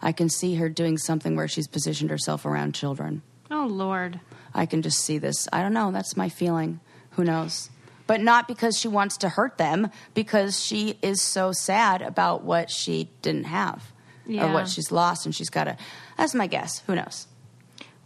[0.00, 3.22] I can see her doing something where she's positioned herself around children.
[3.50, 4.20] oh lord
[4.54, 5.46] I can just see this.
[5.52, 5.92] I don't know.
[5.92, 6.80] That's my feeling.
[7.12, 7.70] Who knows?
[8.06, 12.70] But not because she wants to hurt them, because she is so sad about what
[12.70, 13.92] she didn't have
[14.26, 15.76] or what she's lost, and she's got to.
[16.16, 16.80] That's my guess.
[16.86, 17.26] Who knows?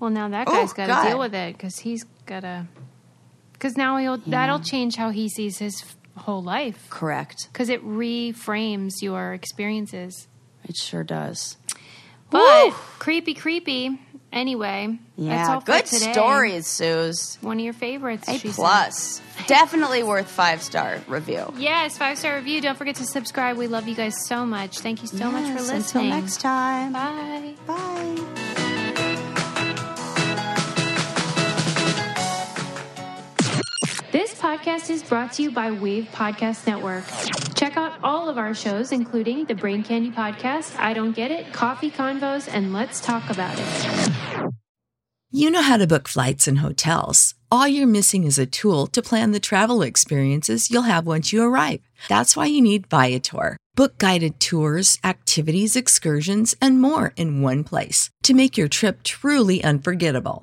[0.00, 2.66] Well, now that guy's got to deal with it because he's got to.
[3.52, 6.88] Because now he'll that'll change how he sees his f- whole life.
[6.90, 7.48] Correct.
[7.52, 10.26] Because it reframes your experiences.
[10.64, 11.56] It sure does.
[12.32, 12.72] But Woo!
[12.98, 13.98] creepy, creepy.
[14.32, 17.36] Anyway, that's Yeah, good stories, Suze.
[17.42, 18.26] One of your favorites.
[18.28, 18.54] A she said.
[18.54, 19.20] plus.
[19.46, 21.52] Definitely worth five star review.
[21.58, 22.62] Yes, five star review.
[22.62, 23.58] Don't forget to subscribe.
[23.58, 24.78] We love you guys so much.
[24.78, 25.76] Thank you so much for listening.
[25.76, 26.92] Until next time.
[26.94, 27.54] Bye.
[27.66, 28.54] Bye.
[34.42, 37.04] Podcast is brought to you by Wave Podcast Network.
[37.54, 41.52] Check out all of our shows, including the Brain Candy Podcast, I Don't Get It,
[41.52, 44.52] Coffee Convos, and Let's Talk About It.
[45.30, 47.36] You know how to book flights and hotels.
[47.52, 51.44] All you're missing is a tool to plan the travel experiences you'll have once you
[51.44, 51.80] arrive.
[52.08, 53.56] That's why you need Viator.
[53.76, 59.62] Book guided tours, activities, excursions, and more in one place to make your trip truly
[59.62, 60.42] unforgettable.